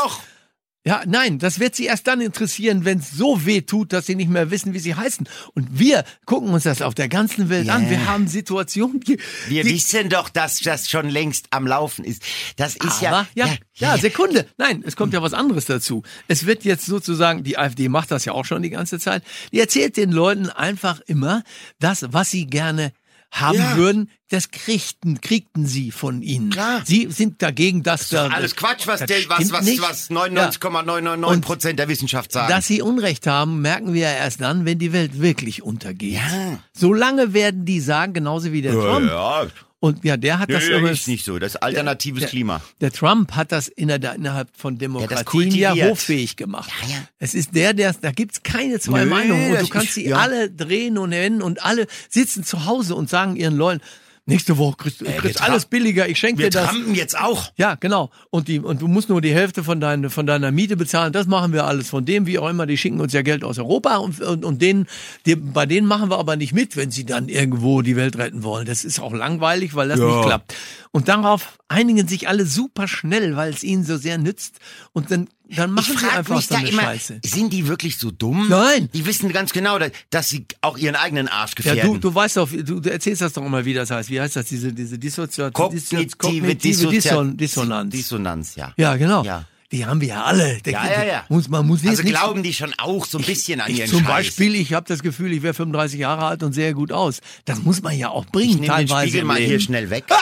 Ja, 0.83 1.03
nein, 1.05 1.37
das 1.37 1.59
wird 1.59 1.75
sie 1.75 1.85
erst 1.85 2.07
dann 2.07 2.21
interessieren, 2.21 2.85
wenn 2.85 2.97
es 2.97 3.11
so 3.11 3.45
weh 3.45 3.61
tut, 3.61 3.93
dass 3.93 4.07
sie 4.07 4.15
nicht 4.15 4.31
mehr 4.31 4.49
wissen, 4.49 4.73
wie 4.73 4.79
sie 4.79 4.95
heißen. 4.95 5.29
Und 5.53 5.77
wir 5.77 6.03
gucken 6.25 6.49
uns 6.49 6.63
das 6.63 6.81
auf 6.81 6.95
der 6.95 7.07
ganzen 7.07 7.49
Welt 7.49 7.67
Ja. 7.67 7.75
an. 7.75 7.87
Wir 7.87 8.07
haben 8.07 8.27
Situationen, 8.27 8.99
die, 9.01 9.19
Wir 9.47 9.63
die 9.63 9.75
wissen 9.75 10.09
doch, 10.09 10.29
dass 10.29 10.59
das 10.59 10.89
schon 10.89 11.07
längst 11.07 11.45
am 11.51 11.67
Laufen 11.67 12.03
ist. 12.03 12.23
Das 12.55 12.75
ist 12.75 13.03
aber, 13.03 13.27
ja, 13.35 13.45
ja, 13.45 13.55
ja, 13.75 13.97
Sekunde. 13.99 14.47
Nein, 14.57 14.83
es 14.83 14.95
kommt 14.95 15.13
ja 15.13 15.21
was 15.21 15.33
anderes 15.33 15.65
dazu. 15.65 16.01
Es 16.27 16.47
wird 16.47 16.63
jetzt 16.63 16.87
sozusagen, 16.87 17.43
die 17.43 17.59
AfD 17.59 17.87
macht 17.87 18.09
das 18.09 18.25
ja 18.25 18.33
auch 18.33 18.45
schon 18.45 18.63
die 18.63 18.71
ganze 18.71 18.97
Zeit, 18.99 19.21
die 19.51 19.59
erzählt 19.59 19.97
den 19.97 20.11
Leuten 20.11 20.49
einfach 20.49 20.99
immer 21.01 21.43
das, 21.79 22.05
was 22.09 22.31
sie 22.31 22.47
gerne 22.47 22.91
haben 23.31 23.57
Ja. 23.57 23.77
würden, 23.77 24.09
das 24.29 24.51
kriegten, 24.51 25.21
kriegten 25.21 25.65
sie 25.65 25.91
von 25.91 26.21
ihnen. 26.21 26.49
Klar. 26.51 26.81
Sie 26.85 27.07
sind 27.09 27.41
dagegen, 27.41 27.81
dass 27.81 28.09
da... 28.09 28.27
Alles 28.27 28.55
Quatsch, 28.55 28.87
was, 28.87 28.99
das 28.99 29.07
der, 29.07 29.17
was, 29.29 29.51
was, 29.51 29.65
nicht. 29.65 29.81
was 29.81 30.09
Ja. 30.09 30.15
99,999 30.15 31.41
Prozent 31.45 31.79
der 31.79 31.87
Wissenschaft 31.87 32.31
sagen. 32.31 32.49
Dass 32.49 32.67
sie 32.67 32.81
Unrecht 32.81 33.25
haben, 33.27 33.61
merken 33.61 33.93
wir 33.93 34.01
ja 34.01 34.11
erst 34.13 34.41
dann, 34.41 34.65
wenn 34.65 34.79
die 34.79 34.93
Welt 34.93 35.19
wirklich 35.21 35.63
untergeht. 35.63 36.15
Ja. 36.15 36.59
Solange 36.73 37.33
werden 37.33 37.65
die 37.65 37.79
sagen, 37.79 38.13
genauso 38.13 38.51
wie 38.51 38.61
der 38.61 38.73
Trump. 38.73 39.07
ja. 39.09 39.47
Und 39.83 40.05
ja, 40.05 40.15
der 40.15 40.37
hat 40.37 40.47
Nö, 40.49 40.53
das 40.55 40.67
übrigens- 40.67 40.99
ist 40.99 41.07
nicht 41.07 41.25
so. 41.25 41.39
Das 41.39 41.55
ist 41.55 41.63
alternatives 41.63 42.19
der, 42.21 42.29
Klima. 42.29 42.61
Der 42.81 42.91
Trump 42.91 43.31
hat 43.31 43.51
das 43.51 43.67
inner- 43.67 44.13
innerhalb 44.13 44.47
von 44.55 44.77
Demokratien 44.77 45.51
ja 45.55 45.73
hoffähig 45.73 46.35
gemacht. 46.35 46.71
Ja, 46.83 46.89
ja. 46.97 47.03
Es 47.17 47.33
ist 47.33 47.55
der, 47.55 47.73
der, 47.73 47.91
da 47.99 48.11
gibt's 48.11 48.43
keine 48.43 48.79
zwei 48.79 49.05
Nö, 49.05 49.09
Meinungen 49.09 49.51
und 49.53 49.61
du 49.61 49.67
kannst 49.69 49.95
sie 49.95 50.07
ja. 50.07 50.17
alle 50.17 50.51
drehen 50.51 50.99
und 50.99 51.09
wenden 51.09 51.41
und 51.41 51.65
alle 51.65 51.87
sitzen 52.09 52.43
zu 52.43 52.65
Hause 52.65 52.93
und 52.93 53.09
sagen 53.09 53.35
ihren 53.35 53.57
Leuten, 53.57 53.81
nächste 54.27 54.57
Woche 54.57 54.77
kriegst 54.77 55.01
du 55.01 55.05
wir 55.05 55.13
kriegst 55.13 55.41
alles 55.41 55.65
billiger, 55.65 56.07
ich 56.07 56.17
schenke 56.19 56.39
Wir 56.43 56.49
dir 56.49 56.59
das. 56.59 56.69
trampen 56.69 56.95
jetzt 56.95 57.17
auch. 57.19 57.51
Ja, 57.57 57.75
genau. 57.75 58.11
Und 58.29 58.47
die 58.47 58.59
und 58.59 58.81
du 58.81 58.87
musst 58.87 59.09
nur 59.09 59.19
die 59.19 59.33
Hälfte 59.33 59.63
von 59.63 59.79
deiner 59.81 60.09
von 60.09 60.25
deiner 60.25 60.51
Miete 60.51 60.77
bezahlen. 60.77 61.11
Das 61.11 61.27
machen 61.27 61.53
wir 61.53 61.65
alles 61.65 61.89
von 61.89 62.05
dem, 62.05 62.25
wie 62.27 62.37
auch 62.39 62.47
immer. 62.49 62.65
Die 62.65 62.77
schicken 62.77 63.01
uns 63.01 63.13
ja 63.13 63.23
Geld 63.23 63.43
aus 63.43 63.57
Europa 63.59 63.97
und 63.97 64.21
und, 64.21 64.45
und 64.45 64.61
denen, 64.61 64.87
die, 65.25 65.35
bei 65.35 65.65
denen 65.65 65.87
machen 65.87 66.09
wir 66.09 66.17
aber 66.19 66.35
nicht 66.35 66.53
mit, 66.53 66.77
wenn 66.77 66.91
sie 66.91 67.05
dann 67.05 67.29
irgendwo 67.29 67.81
die 67.81 67.95
Welt 67.95 68.17
retten 68.17 68.43
wollen. 68.43 68.65
Das 68.65 68.85
ist 68.85 68.99
auch 68.99 69.13
langweilig, 69.13 69.75
weil 69.75 69.89
das 69.89 69.99
Ja. 69.99 70.05
nicht 70.05 70.25
klappt. 70.25 70.53
Und 70.93 71.07
darauf 71.07 71.57
einigen 71.69 72.05
sich 72.05 72.27
alle 72.27 72.45
super 72.45 72.85
schnell, 72.87 73.37
weil 73.37 73.53
es 73.53 73.63
ihnen 73.63 73.85
so 73.85 73.95
sehr 73.95 74.17
nützt. 74.17 74.55
Und 74.91 75.09
dann 75.09 75.29
dann 75.53 75.71
machen 75.71 75.97
sie 75.97 76.05
einfach 76.07 76.41
so 76.41 76.55
eine 76.55 76.69
immer, 76.69 76.81
Scheiße. 76.83 77.19
sind 77.25 77.51
die 77.51 77.67
wirklich 77.67 77.97
so 77.97 78.09
dumm? 78.11 78.47
Nein. 78.49 78.89
Die 78.93 79.05
wissen 79.05 79.31
ganz 79.33 79.51
genau, 79.53 79.79
dass, 79.79 79.91
dass 80.09 80.29
sie 80.29 80.45
auch 80.61 80.77
ihren 80.77 80.95
eigenen 80.95 81.27
Arsch 81.27 81.51
Ja, 81.51 81.73
gefährden. 81.73 81.93
du, 81.93 81.97
du 82.09 82.15
weißt 82.15 82.37
doch, 82.37 82.49
du, 82.49 82.79
du 82.79 82.89
erzählst 82.91 83.21
das 83.21 83.33
doch 83.33 83.45
immer, 83.45 83.63
wie 83.65 83.73
das 83.73 83.89
heißt. 83.91 84.09
Wie 84.09 84.19
heißt 84.19 84.35
das, 84.37 84.45
diese, 84.47 84.71
diese 84.73 84.97
Dissoziation? 84.97 85.51
Kognitive 85.53 86.55
Disson 86.55 86.91
Dissozi- 86.91 87.35
Dissonanz. 87.37 87.91
Dissonanz, 87.93 88.55
ja. 88.55 88.73
Ja, 88.77 88.95
genau. 88.95 89.23
Ja. 89.23 89.45
Die 89.71 89.85
haben 89.85 90.01
wir 90.01 90.09
ja 90.09 90.23
alle. 90.25 90.59
Ja, 90.65 90.85
ja, 90.85 91.03
ja. 91.05 91.25
Muss, 91.29 91.47
man 91.47 91.65
muss 91.65 91.85
Also 91.87 92.03
glauben 92.03 92.43
die 92.43 92.53
schon 92.53 92.73
auch 92.77 93.05
so 93.05 93.17
ein 93.19 93.23
bisschen 93.23 93.61
an 93.61 93.71
ich 93.71 93.79
ihren 93.79 93.89
zum 93.89 93.99
Scheiß. 93.99 94.07
Beispiel, 94.07 94.55
ich 94.55 94.73
habe 94.73 94.85
das 94.87 95.01
Gefühl, 95.01 95.31
ich 95.31 95.43
wäre 95.43 95.53
35 95.53 95.99
Jahre 95.99 96.25
alt 96.25 96.43
und 96.43 96.51
sehe 96.53 96.73
gut 96.73 96.91
aus. 96.91 97.21
Das 97.45 97.59
muss 97.63 97.81
man 97.81 97.97
ja 97.97 98.09
auch 98.09 98.25
ich 98.25 98.31
bringen, 98.31 98.49
nehme 98.55 98.61
den 98.63 98.67
teilweise. 98.87 99.01
Spiegel 99.03 99.21
im 99.21 99.27
mal 99.27 99.37
hier 99.37 99.59
schnell 99.61 99.89
weg. 99.89 100.03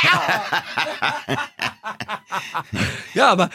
Ja, 3.13 3.29
aber 3.31 3.49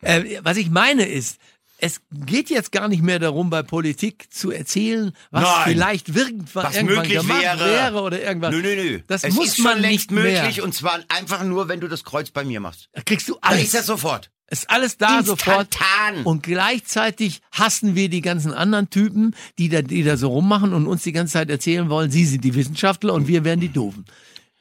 äh, 0.00 0.38
was 0.42 0.56
ich 0.56 0.70
meine 0.70 1.04
ist, 1.06 1.38
es 1.78 2.00
geht 2.10 2.50
jetzt 2.50 2.72
gar 2.72 2.88
nicht 2.88 3.02
mehr 3.02 3.18
darum, 3.18 3.50
bei 3.50 3.62
Politik 3.62 4.32
zu 4.32 4.50
erzählen, 4.50 5.12
was 5.30 5.42
Nein. 5.42 5.62
vielleicht 5.64 6.08
irgendwann, 6.08 6.64
Was 6.64 6.76
irgendwann 6.76 6.96
möglich 6.98 7.18
gemacht 7.18 7.42
wäre. 7.42 7.64
wäre 7.64 8.00
oder 8.00 8.22
irgendwas. 8.22 8.50
Nö, 8.52 8.62
nö, 8.62 8.74
nö. 8.76 9.00
Das 9.06 9.24
es 9.24 9.34
muss 9.34 9.48
ist 9.48 9.58
man 9.58 9.72
schon 9.74 9.82
längst 9.82 10.10
nicht 10.10 10.22
mehr. 10.22 10.40
möglich 10.42 10.62
und 10.62 10.74
zwar 10.74 11.00
einfach 11.08 11.42
nur, 11.44 11.68
wenn 11.68 11.80
du 11.80 11.88
das 11.88 12.04
Kreuz 12.04 12.30
bei 12.30 12.44
mir 12.44 12.60
machst. 12.60 12.88
Da 12.92 13.02
kriegst 13.02 13.28
du 13.28 13.34
Da 13.34 13.48
alles. 13.50 13.64
ist 13.64 13.74
das 13.74 13.86
sofort. 13.86 14.30
Ist 14.50 14.68
alles 14.70 14.98
da 14.98 15.22
sofort. 15.22 15.76
Und 16.24 16.42
gleichzeitig 16.42 17.40
hassen 17.50 17.94
wir 17.94 18.08
die 18.08 18.20
ganzen 18.20 18.52
anderen 18.52 18.90
Typen, 18.90 19.34
die 19.58 19.68
da, 19.68 19.82
die 19.82 20.02
da 20.02 20.16
so 20.16 20.28
rummachen 20.28 20.74
und 20.74 20.86
uns 20.86 21.02
die 21.02 21.12
ganze 21.12 21.32
Zeit 21.34 21.50
erzählen 21.50 21.88
wollen, 21.88 22.10
sie 22.10 22.24
sind 22.24 22.44
die 22.44 22.54
Wissenschaftler 22.54 23.14
und 23.14 23.26
wir 23.26 23.44
wären 23.44 23.60
die 23.60 23.70
Doofen. 23.70 24.04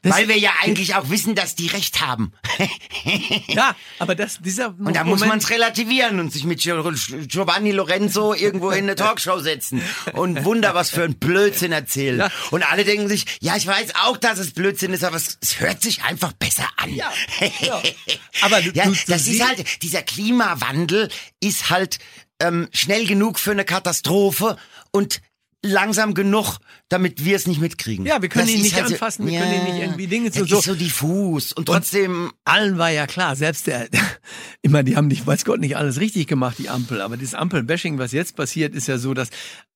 Das, 0.04 0.18
Weil 0.18 0.28
wir 0.28 0.38
ja 0.38 0.52
eigentlich 0.62 0.96
auch 0.96 1.10
wissen, 1.10 1.34
dass 1.34 1.56
die 1.56 1.68
recht 1.68 2.02
haben. 2.02 2.34
ja, 3.48 3.74
aber 4.00 4.16
das, 4.16 4.40
dieser 4.42 4.76
Und 4.78 4.96
da 4.96 5.06
muss 5.06 5.22
man 5.22 5.38
es 5.38 5.50
relativieren 5.50 6.20
und 6.20 6.32
sich 6.32 6.44
mit 6.44 6.60
Gio- 6.60 7.26
Giovanni 7.28 7.72
Lorenzo 7.72 8.34
irgendwo 8.34 8.72
in 8.72 8.84
eine 8.84 8.96
Talkshow 8.98 9.40
setzen 9.40 9.82
und 10.12 10.44
Wunder, 10.44 10.76
was 10.76 10.90
für 10.90 11.04
ein 11.04 11.16
Blödsinn 11.16 11.72
erzählen. 11.72 12.20
Ja. 12.20 12.32
Und 12.52 12.70
alle 12.70 12.84
denken 12.84 13.08
sich, 13.08 13.26
ja, 13.40 13.56
ich 13.56 13.66
weiß 13.66 13.96
auch, 14.04 14.18
dass 14.18 14.40
es 14.40 14.52
Blödsinn 14.52 14.92
ist, 14.94 15.06
aber 15.06 15.16
es, 15.16 15.38
es 15.42 15.62
hört 15.62 15.82
sich 15.82 16.04
einfach 16.04 16.34
besser 16.34 16.68
an. 16.76 16.94
Ja, 16.94 17.12
ja. 17.62 17.82
Aber 18.42 18.62
du- 18.62 18.72
ja, 18.72 18.84
du- 18.84 18.92
du 18.92 18.98
das 19.08 19.26
ist 19.28 19.42
halt, 19.48 19.82
dieser 19.84 20.02
Klimawandel 20.04 21.10
ist 21.40 21.70
halt 21.70 22.00
ähm, 22.42 22.68
schnell 22.74 23.08
genug 23.08 23.40
für 23.40 23.52
eine 23.52 23.64
Katastrophe 23.64 24.58
und 24.92 25.22
langsam 25.64 26.14
genug, 26.14 26.58
damit 26.90 27.24
wir 27.24 27.36
es 27.36 27.48
nicht 27.48 27.62
mitkriegen. 27.62 28.06
Ja, 28.06 28.22
wir 28.22 28.30
können 28.30 28.48
Das 28.48 28.56
ihn 28.56 28.62
nicht 28.62 28.76
halt 28.76 28.88
so- 28.88 28.94
anfassen, 28.96 29.26
wir 29.26 29.40
können 29.40 29.54
ihn 29.54 29.64
nicht 29.64 29.82
irgendwie 29.82 30.08
Dinge 30.08 30.30
das 30.30 30.38
so- 30.40 30.46
so- 30.46 30.60
ist 30.60 30.66
so 30.66 30.76
diffus 30.76 31.54
und 31.54 31.66
trotzdem 31.66 32.32
allen 32.44 32.78
war 32.78 32.90
ja 32.90 33.08
klar, 33.08 33.36
selbst 33.36 33.68
der, 33.68 33.88
ich 34.62 34.70
meine, 34.72 34.84
die 34.84 34.96
haben 34.98 35.08
nicht, 35.08 35.26
weiß 35.26 35.46
Gott, 35.46 35.60
nicht 35.62 35.78
alles 35.78 36.00
richtig 36.00 36.28
gemacht, 36.28 36.58
die 36.60 36.70
Ampel, 36.70 37.02
aber 37.02 37.16
dieses 37.18 37.34
Ampelbashing, 37.34 37.98
was 37.98 38.12
jetzt 38.12 38.36
passiert, 38.36 38.76
ist 38.76 38.88
ja 38.88 38.98
so, 38.98 39.14
dass 39.14 39.30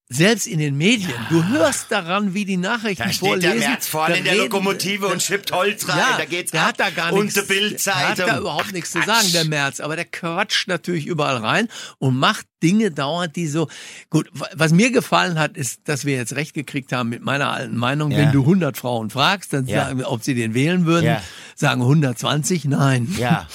selbst 0.09 0.47
in 0.47 0.59
den 0.59 0.77
Medien, 0.77 1.11
du 1.29 1.45
hörst 1.49 1.87
daran, 1.91 2.33
wie 2.33 2.45
die 2.45 2.55
Nachrichten 2.55 3.03
Da 3.03 3.09
steht 3.09 3.27
vorlesen. 3.27 3.59
der 3.59 3.69
Merz 3.69 3.87
vorne 3.87 4.13
da 4.13 4.17
in 4.19 4.23
der 4.23 4.33
reden- 4.35 4.43
Lokomotive 4.43 5.07
und 5.07 5.21
schippt 5.21 5.51
Holz 5.51 5.85
rein. 5.89 5.97
Ja, 5.97 6.17
da 6.17 6.23
geht's 6.23 6.51
der 6.51 6.61
ab. 6.61 6.67
hat 6.69 6.79
da 6.79 6.89
gar 6.91 7.11
und 7.11 7.25
nichts. 7.25 7.41
die 7.41 7.45
Bildzeitung. 7.53 8.15
Der 8.15 8.25
hat 8.27 8.35
da 8.35 8.39
überhaupt 8.39 8.71
nichts 8.71 8.91
zu 8.91 9.01
sagen, 9.01 9.29
der 9.33 9.43
Merz. 9.43 9.81
Aber 9.81 9.97
der 9.97 10.05
quatscht 10.05 10.69
natürlich 10.69 11.07
überall 11.07 11.35
rein 11.35 11.67
und 11.97 12.15
macht 12.15 12.45
Dinge 12.63 12.91
dauernd, 12.91 13.35
die 13.35 13.47
so. 13.47 13.67
Gut, 14.09 14.29
wa- 14.33 14.47
was 14.53 14.71
mir 14.71 14.91
gefallen 14.91 15.37
hat, 15.39 15.57
ist, 15.57 15.81
dass 15.87 16.05
wir 16.05 16.15
jetzt 16.15 16.35
recht 16.35 16.53
gekriegt 16.53 16.91
haben 16.91 17.09
mit 17.09 17.21
meiner 17.23 17.51
alten 17.51 17.77
Meinung. 17.77 18.11
Ja. 18.11 18.17
Wenn 18.19 18.31
du 18.31 18.43
100 18.45 18.77
Frauen 18.77 19.09
fragst, 19.09 19.53
dann 19.53 19.67
Ja. 19.67 19.85
sagen, 19.85 20.03
ob 20.03 20.23
sie 20.23 20.33
den 20.35 20.53
wählen 20.53 20.85
würden, 20.85 21.05
Ja. 21.05 21.21
sagen 21.55 21.81
120, 21.83 22.65
nein. 22.65 23.13
Ja. 23.17 23.47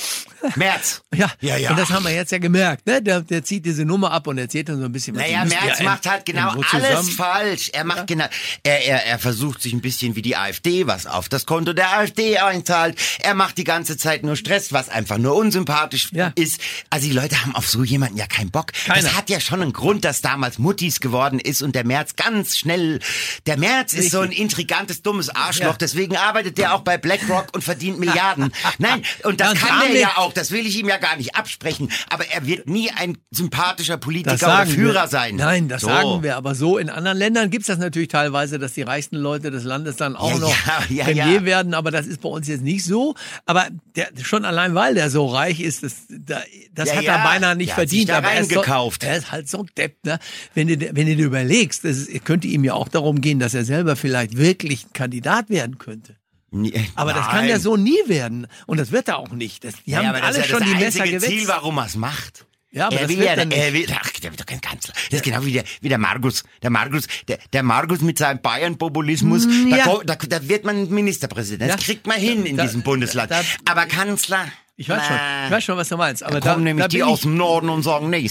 Merz. 0.57 1.03
Ja, 1.15 1.31
Ja, 1.41 1.57
ja. 1.59 1.71
und 1.71 1.79
das 1.79 1.91
haben 1.91 2.05
wir 2.07 2.11
jetzt 2.13 2.33
ja 2.33 2.39
gemerkt. 2.39 2.87
Ne? 2.87 3.03
Der, 3.03 3.21
der 3.21 3.45
zieht 3.45 3.67
diese 3.67 3.85
Nummer 3.85 4.11
ab 4.13 4.27
und 4.27 4.39
erzählt 4.39 4.69
dann 4.71 4.79
so 4.79 4.87
ein 4.87 4.93
bisschen 4.93 5.15
was. 5.15 5.23
Naja, 5.23 5.45
Merz 5.45 5.79
ja 5.79 5.85
macht 5.85 6.09
halt 6.11 6.25
genau 6.25 6.49
alles 6.51 6.69
zusammen- 6.71 7.11
falsch. 7.11 7.71
Er 7.75 7.85
macht 7.85 8.07
genau, 8.07 8.25
er, 8.65 8.85
er, 8.87 9.07
er 9.07 9.19
versucht 9.19 9.61
sich 9.63 9.73
ein 9.75 9.83
bisschen 9.83 10.17
wie 10.17 10.23
die 10.23 10.37
AfD, 10.37 10.87
was 10.87 11.07
auf 11.07 11.29
das 11.29 11.45
Konto 11.47 11.75
der 11.75 11.93
AfD 11.99 12.39
einzahlt. 12.39 12.97
Er 13.21 13.35
macht 13.35 13.59
die 13.59 13.65
ganze 13.65 13.97
Zeit 13.99 14.25
nur 14.25 14.35
Stress, 14.37 14.73
was 14.73 14.89
einfach 14.89 15.19
nur 15.19 15.37
unsympathisch 15.37 16.09
Ja. 16.13 16.33
ist. 16.35 16.61
Also 16.91 17.07
die 17.07 17.13
Leute 17.13 17.41
haben 17.43 17.55
auf 17.55 17.69
so 17.69 17.85
jemanden 17.85 18.17
ja 18.17 18.27
keinen 18.27 18.51
Bock. 18.51 18.73
Keiner. 18.95 19.09
Das 19.09 19.17
hat 19.17 19.31
ja 19.31 19.41
schon 19.41 19.63
einen 19.63 19.73
Grund, 19.73 20.05
dass 20.05 20.21
damals 20.21 20.59
Muttis 20.59 21.01
geworden 21.01 21.39
ist 21.39 21.63
und 21.63 21.75
der 21.75 21.85
Merz 21.87 22.17
ganz 22.17 22.57
schnell, 22.59 23.01
der 23.47 23.57
Merz 23.59 23.93
ist 23.95 24.11
so 24.11 24.21
ein 24.21 24.33
intrigantes, 24.33 25.03
dummes 25.03 25.29
Arschloch, 25.31 25.73
Ja. 25.73 25.77
deswegen 25.81 26.17
arbeitet 26.17 26.59
der 26.59 26.75
auch 26.75 26.81
bei 26.83 26.99
BlackRock 26.99 27.49
und 27.55 27.63
verdient 27.63 27.99
Milliarden. 28.01 28.53
Nein, 28.79 29.03
und 29.25 29.41
das 29.41 29.53
und 29.53 29.59
kann 29.61 29.83
er 29.89 29.99
ja 29.99 30.13
auch, 30.17 30.33
das 30.33 30.51
will 30.51 30.67
ich 30.67 30.79
ihm 30.79 30.89
ja 30.89 30.97
gar 30.99 31.17
nicht 31.17 31.35
absprechen, 31.37 31.91
aber 32.11 32.27
er 32.29 32.47
wird 32.47 32.69
nie 32.69 32.91
ein 32.91 33.19
sympathischer 33.31 33.97
Politiker 33.97 34.37
Das 34.37 34.43
oder 34.43 34.67
Führer 34.67 35.03
wir. 35.05 35.09
sein. 35.09 35.37
Nein, 35.37 35.69
das 35.69 35.83
So. 35.83 35.89
sagen 35.89 36.23
wir. 36.23 36.37
Aber 36.37 36.55
so 36.55 36.79
in 36.79 36.91
anderen 36.91 37.19
Ländern 37.19 37.51
gibt's 37.51 37.67
das 37.69 37.79
natürlich 37.79 38.09
teilweise, 38.09 38.59
dass 38.59 38.73
die 38.75 38.83
reichsten 38.83 39.17
Leute 39.17 39.51
des 39.51 39.65
Landes 39.65 39.97
dann 39.97 40.17
auch 40.17 40.31
Ja, 40.31 40.39
noch 40.39 40.55
ja, 40.91 41.05
Premier 41.05 41.45
werden. 41.45 41.75
Aber 41.75 41.91
das 41.91 42.07
ist 42.07 42.21
bei 42.21 42.29
uns 42.29 42.49
jetzt 42.49 42.63
nicht 42.63 42.85
so. 42.85 43.15
Aber 43.47 43.69
der, 43.97 44.09
schon 44.23 44.45
allein, 44.45 44.75
weil 44.75 44.95
der 44.95 45.11
so 45.11 45.27
reich 45.27 45.61
ist, 45.61 45.83
das, 45.83 45.95
da- 46.09 46.43
das 46.75 46.95
hat 46.95 47.05
er 47.05 47.19
beinahe 47.19 47.57
nicht 47.57 47.73
verdient. 47.73 48.11
aber 48.11 48.29
er 48.31 48.41
ist, 48.41 48.51
so, 48.83 48.89
reingekauft. 48.99 49.05
er 49.05 49.17
ist 49.17 49.33
halt 49.33 49.49
so 49.49 49.59
ein 49.61 49.67
Depp. 49.77 50.05
Ne? 50.05 50.19
Wenn, 50.55 50.69
du, 50.69 50.79
wenn 50.81 51.07
du 51.07 51.17
dir 51.17 51.27
überlegst, 51.27 51.85
das 51.85 51.97
ist, 51.99 52.25
könnte 52.25 52.49
ihm 52.49 52.65
ja 52.65 52.75
auch 52.75 52.89
darum 52.89 53.21
gehen, 53.21 53.39
dass 53.39 53.55
er 53.55 53.65
selber 53.65 53.97
vielleicht 53.97 54.37
wirklich 54.37 54.85
ein 54.87 54.93
Kandidat 54.93 55.51
werden 55.51 55.79
könnte. 55.79 56.17
Nee, 56.51 56.73
Aber 56.97 57.15
das 57.15 57.23
nein. 57.27 57.31
kann 57.37 57.47
der 57.47 57.61
so 57.61 57.77
nie 57.79 57.97
werden. 58.07 58.47
Und 58.67 58.79
das 58.79 58.93
wird 58.93 59.09
er 59.09 59.17
auch 59.19 59.31
nicht. 59.31 59.65
Das, 59.65 59.75
die 59.87 59.93
Ja, 59.93 59.99
haben 60.01 60.07
aber 60.09 60.19
das 60.21 60.27
alle 60.29 60.39
ist 60.39 60.45
ja 60.51 60.51
schon 60.51 60.61
das 60.61 60.69
die 60.79 60.85
Messer 60.85 61.05
gewetzt. 61.05 61.27
Ziel, 61.27 61.49
warum 61.49 61.79
er 61.79 61.87
es 61.87 61.97
macht. 61.97 62.45
Ja, 62.75 62.87
aber 62.87 62.97
er 62.97 63.01
das 63.03 63.09
will 63.11 63.19
wird 63.19 63.37
ja, 63.37 63.45
er 63.59 63.73
will, 63.75 63.87
ach, 63.95 64.11
der 64.13 64.31
wird 64.31 64.41
doch 64.41 64.47
kein 64.47 64.61
Kanzler. 64.63 64.95
Das 65.11 65.21
ist 65.21 65.25
genau 65.25 65.45
wie 65.45 65.53
der, 65.53 65.65
wie 65.83 65.89
der 65.91 65.99
Markus. 65.99 66.43
Der 66.63 66.71
Markus, 66.71 67.07
der, 67.29 67.39
der 67.53 67.63
Markus 67.63 68.01
mit 68.01 68.17
seinem 68.19 68.41
Bayern-Populismus, 68.41 69.47
da, 69.71 69.77
Ja. 69.77 69.85
ko- 69.85 70.03
da, 70.05 70.17
da 70.17 70.49
wird 70.49 70.65
man 70.65 70.89
Ministerpräsident. 70.91 71.71
Das 71.71 71.81
Ja. 71.81 71.85
kriegt 71.87 72.07
man 72.07 72.19
hin 72.19 72.45
in 72.47 72.57
Da- 72.57 72.65
diesem 72.65 72.83
Bundesland. 72.83 73.31
da- 73.31 73.43
aber 73.67 73.87
Kanzler, 73.87 74.47
Ich 74.77 74.89
weiß 74.89 75.07
schon, 75.07 75.17
ich 75.47 75.51
weiß 75.51 75.65
schon, 75.65 75.77
was 75.77 75.89
du 75.89 75.97
meinst. 75.97 76.23
Aber 76.23 76.35
da 76.35 76.41
da, 76.41 76.53
kommen 76.53 76.65
nämlich 76.65 76.83
da 76.85 76.89
die 76.89 77.03
aus 77.03 77.21
dem 77.23 77.37
Norden 77.37 77.69
und 77.69 77.83
sagen, 77.83 78.11
nee, 78.11 78.29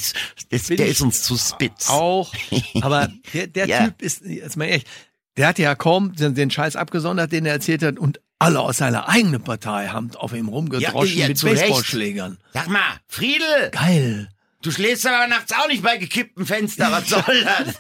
der 0.52 0.88
ist 0.88 1.02
uns 1.02 1.22
zu 1.24 1.38
spitz. 1.38 1.90
auch. 1.90 2.34
Aber 2.82 3.10
der, 3.34 3.48
der 3.48 3.68
Ja. 3.68 3.86
Typ 3.86 4.02
ist, 4.02 4.22
jetzt 4.26 4.58
mal 4.58 4.66
ehrlich, 4.66 4.86
der 5.38 5.48
hat 5.48 5.60
ja 5.60 5.76
kaum 5.76 6.14
den, 6.16 6.34
den 6.36 6.52
Scheiß 6.52 6.76
abgesondert, 6.76 7.32
den 7.32 7.46
er 7.46 7.54
erzählt 7.54 7.84
hat, 7.84 7.98
und 8.00 8.20
alle 8.40 8.60
aus 8.60 8.78
seiner 8.78 9.08
eigenen 9.08 9.44
Partei 9.44 9.88
haben 9.90 10.10
auf 10.16 10.34
ihm 10.34 10.50
rumgedroschen 10.50 11.16
Ja, 11.16 11.22
ja, 11.24 11.28
mit. 11.30 11.42
Baseballschlägern. 11.42 12.38
Sag 12.54 12.68
mal, 12.70 12.82
Friedel, 13.08 13.70
Geil. 13.72 14.30
du 14.64 14.72
schläfst 14.72 15.06
aber 15.06 15.28
nachts 15.28 15.54
auch 15.54 15.68
nicht 15.68 15.84
bei 15.84 15.98
gekipptem 15.98 16.46
Fenster. 16.48 16.92
Was 16.92 17.08
soll 17.08 17.22
das? 17.44 17.76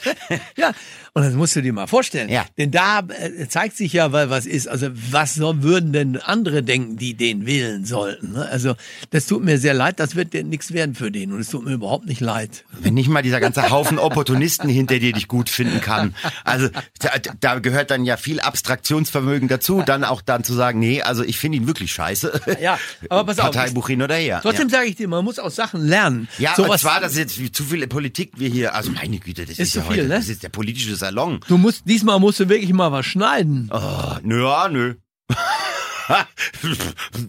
Ja, 0.55 0.71
und 1.13 1.23
das 1.23 1.33
musst 1.33 1.57
du 1.57 1.61
dir 1.61 1.73
mal 1.73 1.87
vorstellen. 1.87 2.29
Ja. 2.29 2.45
Denn 2.57 2.71
da 2.71 2.99
äh, 2.99 3.45
zeigt 3.49 3.75
sich 3.75 3.91
ja, 3.91 4.13
weil 4.13 4.29
was 4.29 4.45
ist. 4.45 4.69
Also 4.69 4.87
was 5.11 5.35
so, 5.35 5.61
würden 5.61 5.91
denn 5.91 6.15
andere 6.15 6.63
denken, 6.63 6.95
die 6.95 7.15
den 7.15 7.45
wählen 7.45 7.83
sollten? 7.83 8.31
Ne? 8.31 8.47
Also 8.49 8.75
das 9.09 9.25
tut 9.25 9.43
mir 9.43 9.57
sehr 9.57 9.73
leid, 9.73 9.99
das 9.99 10.15
wird 10.15 10.33
nichts 10.33 10.71
werden 10.71 10.95
für 10.95 11.11
den. 11.11 11.33
Und 11.33 11.41
es 11.41 11.49
tut 11.49 11.65
mir 11.65 11.73
überhaupt 11.73 12.05
nicht 12.05 12.21
leid. 12.21 12.63
Wenn 12.79 12.93
nicht 12.93 13.09
mal 13.09 13.21
dieser 13.23 13.41
ganze 13.41 13.69
Haufen 13.69 13.99
Opportunisten 13.99 14.69
hinter 14.69 14.99
dir 14.99 15.11
dich 15.11 15.27
gut 15.27 15.49
finden 15.49 15.81
kann. 15.81 16.15
Also 16.45 16.69
da, 16.99 17.09
da 17.41 17.59
gehört 17.59 17.91
dann 17.91 18.05
ja 18.05 18.15
viel 18.15 18.39
Abstraktionsvermögen 18.39 19.49
dazu, 19.49 19.83
dann 19.85 20.05
auch 20.05 20.21
dann 20.21 20.45
zu 20.45 20.53
sagen, 20.53 20.79
nee, 20.79 21.01
also 21.01 21.23
ich 21.25 21.37
finde 21.37 21.57
ihn 21.57 21.67
wirklich 21.67 21.91
scheiße. 21.91 22.41
Ja, 22.61 22.79
aber 23.09 23.25
pass 23.25 23.39
auf. 23.39 23.51
Parteibuch 23.51 23.87
hin 23.87 24.01
oder 24.01 24.15
her. 24.15 24.39
Trotzdem 24.41 24.69
sage 24.69 24.87
ich 24.87 24.95
dir, 24.95 25.09
man 25.09 25.25
muss 25.25 25.39
aus 25.39 25.55
Sachen 25.55 25.85
lernen. 25.85 26.29
Ja, 26.37 26.53
so 26.55 26.63
und 26.63 26.69
was, 26.69 26.81
zwar, 26.81 27.01
das 27.01 27.13
ist 27.13 27.17
jetzt 27.17 27.39
wie 27.39 27.51
zu 27.51 27.65
viel 27.65 27.85
Politik 27.87 28.33
wir 28.37 28.47
hier, 28.47 28.75
also 28.75 28.91
meine 28.91 29.19
Güte, 29.19 29.41
das 29.41 29.51
ist, 29.51 29.59
Ist 29.59 29.75
ja 29.75 29.81
viel, 29.81 29.91
heute, 29.91 30.03
ne? 30.03 30.15
das 30.15 30.29
ist 30.29 30.43
der 30.43 30.49
politische 30.49 31.00
Salon. 31.01 31.39
Du 31.47 31.57
musst, 31.57 31.81
diesmal 31.85 32.19
musst 32.19 32.39
du 32.39 32.47
wirklich 32.47 32.71
mal 32.73 32.91
was 32.91 33.07
schneiden. 33.07 33.71
Oh, 33.73 34.17
nö, 34.21 34.43
ja, 34.43 34.69
nö. 34.69 34.93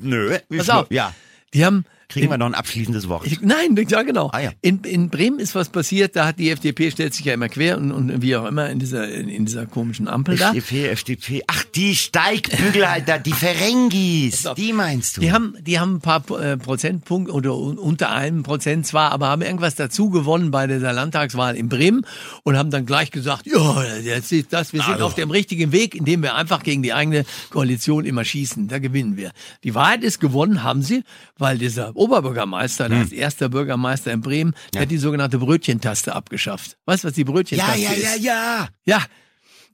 nö. 0.00 0.38
Pass 0.54 0.68
auf. 0.68 0.90
Ja. 0.90 1.14
Die 1.54 1.64
haben, 1.64 1.86
Kriegen 2.12 2.30
wir 2.30 2.38
noch 2.38 2.46
ein 2.46 2.54
abschließendes 2.54 3.08
Wort? 3.08 3.26
Ich, 3.26 3.40
nein, 3.40 3.76
ja 3.88 4.02
genau. 4.02 4.30
Ah, 4.32 4.40
ja. 4.40 4.50
In, 4.60 4.80
in 4.84 5.08
Bremen 5.10 5.38
ist 5.38 5.54
was 5.54 5.68
passiert, 5.68 6.14
da 6.16 6.26
hat 6.26 6.38
die 6.38 6.50
FDP 6.50 6.90
stellt 6.90 7.14
sich 7.14 7.24
ja 7.24 7.34
immer 7.34 7.48
quer 7.48 7.78
und, 7.78 7.92
und 7.92 8.22
wie 8.22 8.36
auch 8.36 8.46
immer 8.46 8.68
in 8.70 8.78
dieser 8.78 9.08
in, 9.08 9.28
in 9.28 9.46
dieser 9.46 9.66
komischen 9.66 10.08
Ampel 10.08 10.36
da. 10.36 10.48
FDP, 10.52 10.88
FDP. 10.88 11.42
Ach, 11.46 11.64
die 11.74 11.94
Steigbügelhalter, 11.96 13.18
die 13.18 13.32
Ferengis. 13.32 14.48
Die 14.56 14.72
meinst 14.72 15.16
du? 15.16 15.20
Die 15.20 15.32
haben, 15.32 15.54
die 15.60 15.78
haben 15.78 15.96
ein 15.96 16.00
paar 16.00 16.22
äh, 16.40 16.56
Prozentpunkte 16.56 17.32
oder 17.32 17.56
un- 17.56 17.78
unter 17.78 18.10
einem 18.10 18.42
Prozent 18.42 18.86
zwar, 18.86 19.12
aber 19.12 19.28
haben 19.28 19.42
irgendwas 19.42 19.74
dazu 19.74 20.10
gewonnen 20.10 20.50
bei 20.50 20.66
dieser 20.66 20.92
Landtagswahl 20.92 21.56
in 21.56 21.68
Bremen 21.68 22.04
und 22.42 22.56
haben 22.56 22.70
dann 22.70 22.86
gleich 22.86 23.10
gesagt, 23.10 23.46
ja, 23.46 23.84
jetzt 24.02 24.32
ist 24.32 24.52
das, 24.52 24.72
wir 24.72 24.82
sind 24.82 24.94
Also. 24.94 25.06
auf 25.06 25.14
dem 25.14 25.30
richtigen 25.30 25.72
Weg, 25.72 25.94
indem 25.94 26.22
wir 26.22 26.34
einfach 26.34 26.62
gegen 26.62 26.82
die 26.82 26.92
eigene 26.92 27.24
Koalition 27.50 28.04
immer 28.04 28.24
schießen. 28.24 28.68
Da 28.68 28.78
gewinnen 28.78 29.16
wir. 29.16 29.32
Die 29.64 29.74
Wahrheit 29.74 30.02
ist, 30.02 30.20
gewonnen 30.20 30.62
haben 30.62 30.82
sie, 30.82 31.04
weil 31.38 31.58
dieser 31.58 31.94
Oberbürgermeister, 32.02 32.88
der 32.88 32.98
als 32.98 33.12
erster 33.12 33.48
Bürgermeister 33.48 34.12
in 34.12 34.20
Bremen, 34.20 34.54
der 34.74 34.82
hat 34.82 34.90
die 34.90 34.98
sogenannte 34.98 35.38
Brötchentaste 35.38 36.14
abgeschafft. 36.14 36.76
Weißt 36.86 37.04
du, 37.04 37.08
was 37.08 37.14
die 37.14 37.22
ja, 37.22 37.30
Brötchentaste 37.30 37.80
ja, 37.80 37.90
ist? 37.90 38.02
ja, 38.02 38.16
ja. 38.16 38.68
Ja. 38.84 39.02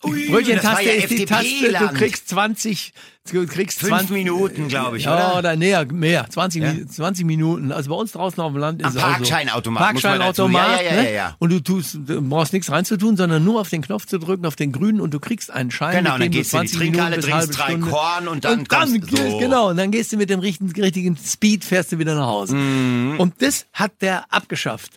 Ui, 0.05 0.29
Brötchentaste 0.29 0.85
ja 0.85 0.93
ist 0.93 1.11
die 1.11 1.25
Taste, 1.25 1.73
du 1.73 1.89
kriegst 1.89 2.29
20, 2.29 2.93
du 3.33 3.47
kriegst 3.47 3.79
Fünf 3.81 3.91
20 3.91 4.11
Minuten, 4.11 4.69
glaube 4.69 4.97
ich, 4.99 5.05
ja, 5.05 5.15
oder? 5.15 5.39
oder 5.39 5.57
näher, 5.57 5.87
mehr, 5.93 6.27
20, 6.29 6.63
Ja. 6.63 6.71
Mi- 6.71 6.87
20 6.89 7.25
Minuten. 7.27 7.73
Also 7.73 7.91
bei 7.91 7.97
uns 7.97 8.13
draußen 8.13 8.41
auf 8.43 8.53
dem 8.53 8.59
Land 8.61 8.81
ist 8.81 8.87
Am 8.87 8.93
so. 8.93 8.99
Parkscheinautomat, 9.01 9.81
dazu- 9.83 9.93
Parkscheinautomat, 9.93 10.81
ja, 10.81 10.83
ja, 10.83 10.95
ja, 10.97 11.03
ne? 11.03 11.15
ja. 11.15 11.37
Und 11.39 11.51
du 11.53 11.61
tust, 11.61 11.99
du 12.07 12.23
brauchst 12.23 12.53
nichts 12.53 12.71
reinzutun, 12.71 13.17
sondern 13.17 13.45
nur 13.45 13.61
auf 13.61 13.69
den 13.71 13.83
Knopf 13.83 14.07
zu 14.07 14.19
drücken, 14.19 14.47
auf 14.47 14.57
den 14.57 14.73
grünen 14.73 15.01
und 15.01 15.13
du 15.15 15.21
kriegst 15.21 15.51
einen 15.51 15.71
Schein. 15.71 15.97
Genau, 16.05 16.15
und 16.15 16.21
dann 16.21 16.31
gehst 16.31 16.53
du 16.53 16.59
in 16.59 16.63
die 16.65 16.69
20 16.73 16.79
Minuten 16.81 16.99
Trinkhalle, 17.13 17.21
trinkst 17.41 17.59
drei 17.59 17.67
Stunde- 17.71 17.87
Korn 17.91 18.29
und 18.29 18.45
dann 18.45 18.59
und 18.61 18.73
dann 18.73 18.89
so. 18.89 19.39
Genau, 19.39 19.69
und 19.71 19.77
dann 19.77 19.91
gehst 19.91 20.13
du 20.13 20.17
mit 20.17 20.31
dem 20.31 20.41
richtigen, 20.41 20.71
richtigen 20.81 21.17
Speed, 21.17 21.65
fährst 21.65 21.93
du 21.93 21.99
wieder 21.99 22.15
nach 22.15 22.27
Hause. 22.27 22.55
Mhm. 22.57 23.19
Und 23.19 23.35
das 23.43 23.67
hat 23.73 23.93
der 24.01 24.25
abgeschafft. 24.33 24.93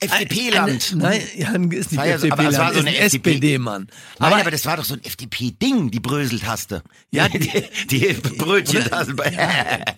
FDP-Land. 0.00 0.90
Eine- 0.92 1.02
Nein, 1.02 1.20
ja, 1.36 1.48
ist 1.78 1.92
nicht 1.92 2.04
ja 2.04 2.18
so- 2.18 2.28
aber 2.30 2.44
FDP-Land, 2.44 2.74
so 2.74 2.80
ist 2.80 2.86
ein. 2.86 2.94
SPD-Mann. 2.94 3.88
Nein, 4.18 4.32
aber, 4.32 4.50
das 4.50 4.66
war 4.66 4.76
doch 4.76 4.84
so 4.84 4.94
ein 4.94 5.04
FDP-Ding, 5.04 5.90
die 5.90 6.00
Bröseltaste. 6.00 6.82
Ja, 7.10 7.28
die, 7.28 7.38
die 7.90 8.14
Brötchentaste. 8.36 9.14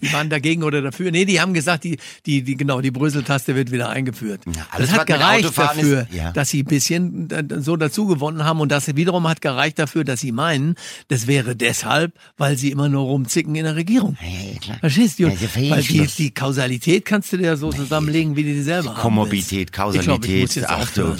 Die 0.03 0.12
waren 0.12 0.31
dagegen 0.31 0.62
oder 0.62 0.83
dafür. 0.83 1.11
Nee, 1.11 1.25
die 1.25 1.40
haben 1.40 1.55
gesagt, 1.55 1.85
die, 1.85 1.99
die, 2.27 2.42
die, 2.42 2.57
genau, 2.57 2.81
die 2.81 2.90
Bröseltaste 2.90 3.55
wird 3.55 3.70
wieder 3.70 3.88
eingeführt. 3.88 4.42
Ja, 4.55 4.66
alles, 4.70 4.90
das 4.90 4.99
hat 4.99 5.07
gereicht 5.07 5.57
dafür, 5.57 6.03
ist- 6.03 6.14
ja. 6.14 6.33
dass 6.33 6.51
sie 6.51 6.62
ein 6.62 6.66
bisschen 6.66 7.29
so 7.59 7.77
dazu 7.77 8.07
gewonnen 8.07 8.44
haben 8.44 8.61
und 8.61 8.70
das 8.70 8.94
wiederum 8.96 9.29
hat 9.29 9.40
gereicht 9.40 9.79
dafür, 9.79 10.05
dass 10.05 10.20
sie 10.20 10.33
meinen, 10.33 10.75
das 11.09 11.27
wäre 11.27 11.57
deshalb, 11.57 12.12
weil 12.37 12.57
sie 12.57 12.70
immer 12.70 12.88
nur 12.88 13.05
rumzicken 13.05 13.55
in 13.55 13.64
der 13.64 13.77
Regierung. 13.77 14.16
Ja, 14.20 14.53
ja, 14.53 14.59
klar. 14.59 14.79
Verstehst 14.81 15.18
du? 15.18 15.25
Ja, 15.25 15.31
ja, 15.31 15.70
weil 15.70 15.83
die, 15.83 16.07
die 16.07 16.31
Kausalität 16.33 17.05
kannst 17.05 17.33
du 17.33 17.37
dir 17.37 17.57
so 17.57 17.70
zusammenlegen, 17.70 18.37
wie 18.37 18.42
du 18.42 18.53
die 18.53 18.62
selber 18.62 18.90
haben 18.96 19.03
Komorbidität, 19.03 19.70
willst. 19.79 19.96
Ich 19.96 20.03
glaub, 20.03 20.25
ich 20.25 20.40
Kausalität, 20.40 20.64
ach 20.68 20.90
du. 20.92 21.14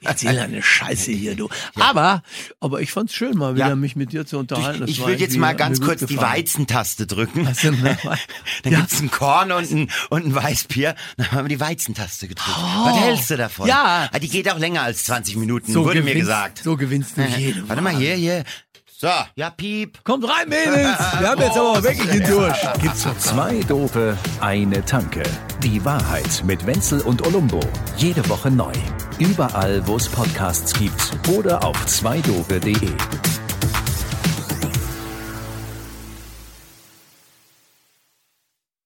Ich 0.00 0.06
erzähl 0.06 0.38
eine 0.38 0.62
Scheiße 0.62 1.12
hier, 1.12 1.34
du. 1.36 1.48
Aber, 1.78 2.22
aber 2.60 2.80
ich 2.80 2.90
fand's 2.92 3.14
schön, 3.14 3.36
mal 3.36 3.54
wieder 3.54 3.68
Ja. 3.68 3.76
mich 3.76 3.96
mit 3.96 4.12
dir 4.12 4.26
zu 4.26 4.38
unterhalten. 4.38 4.80
Das 4.80 4.90
Ich 4.90 4.98
würde 5.04 5.14
jetzt 5.20 5.36
mal 5.36 5.48
hat 5.48 5.58
ganz 5.78 5.80
mir 5.80 5.86
kurz 5.96 6.08
die 6.08 6.14
gefallen. 6.16 6.32
Weizentaste 6.38 7.06
drücken. 7.06 7.48
Denn 7.62 7.82
da? 7.84 7.96
Dann 8.62 8.72
Ja. 8.72 8.80
gibt's 8.80 9.00
ein 9.00 9.10
Korn 9.10 9.52
und 9.52 9.70
ein, 9.70 9.90
und 10.10 10.26
ein 10.26 10.34
Weißbier. 10.34 10.94
Dann 11.16 11.32
haben 11.32 11.44
wir 11.44 11.48
die 11.56 11.60
Weizentaste 11.60 12.28
gedrückt. 12.28 12.56
Was 12.84 12.96
hältst 12.98 13.30
du 13.30 13.36
davon? 13.36 13.66
Oh. 13.66 13.68
Ja. 13.68 14.08
Ah, 14.12 14.18
Die 14.18 14.28
geht 14.28 14.50
auch 14.50 14.58
länger 14.58 14.82
als 14.82 15.04
20 15.04 15.36
Minuten, 15.36 15.72
So 15.72 15.84
wurde 15.84 16.02
mir 16.02 16.12
gewinnst- 16.14 16.20
gesagt. 16.20 16.60
So 16.64 16.76
gewinnst 16.76 17.16
du 17.16 17.22
jede 17.22 17.68
Warte 17.68 17.82
mal, 17.82 17.94
hier, 17.96 18.14
hier. 18.14 18.44
So, 18.98 19.08
ja, 19.34 19.50
piep. 19.50 20.02
Kommt 20.04 20.24
rein, 20.26 20.48
Mädels! 20.48 20.98
Wir 21.20 21.28
haben 21.28 21.42
jetzt 21.42 21.58
aber 21.58 21.82
wirklich 21.82 22.08
den 22.10 22.24
Durch. 22.26 22.56
Gibt's 22.80 23.06
Zwei 23.18 23.60
Dope, 23.68 24.16
eine 24.40 24.82
Tanke. 24.86 25.22
Die 25.62 25.84
Wahrheit 25.84 26.42
mit 26.46 26.64
Wenzel 26.66 27.02
und 27.02 27.26
Olumbo. 27.26 27.60
Jede 27.98 28.26
Woche 28.30 28.50
neu. 28.50 28.72
Überall, 29.18 29.86
wo 29.86 29.96
es 29.96 30.08
Podcasts 30.08 30.72
gibt 30.72 31.12
oder 31.28 31.62
auf 31.62 31.84
zweidope.de. 31.84 32.88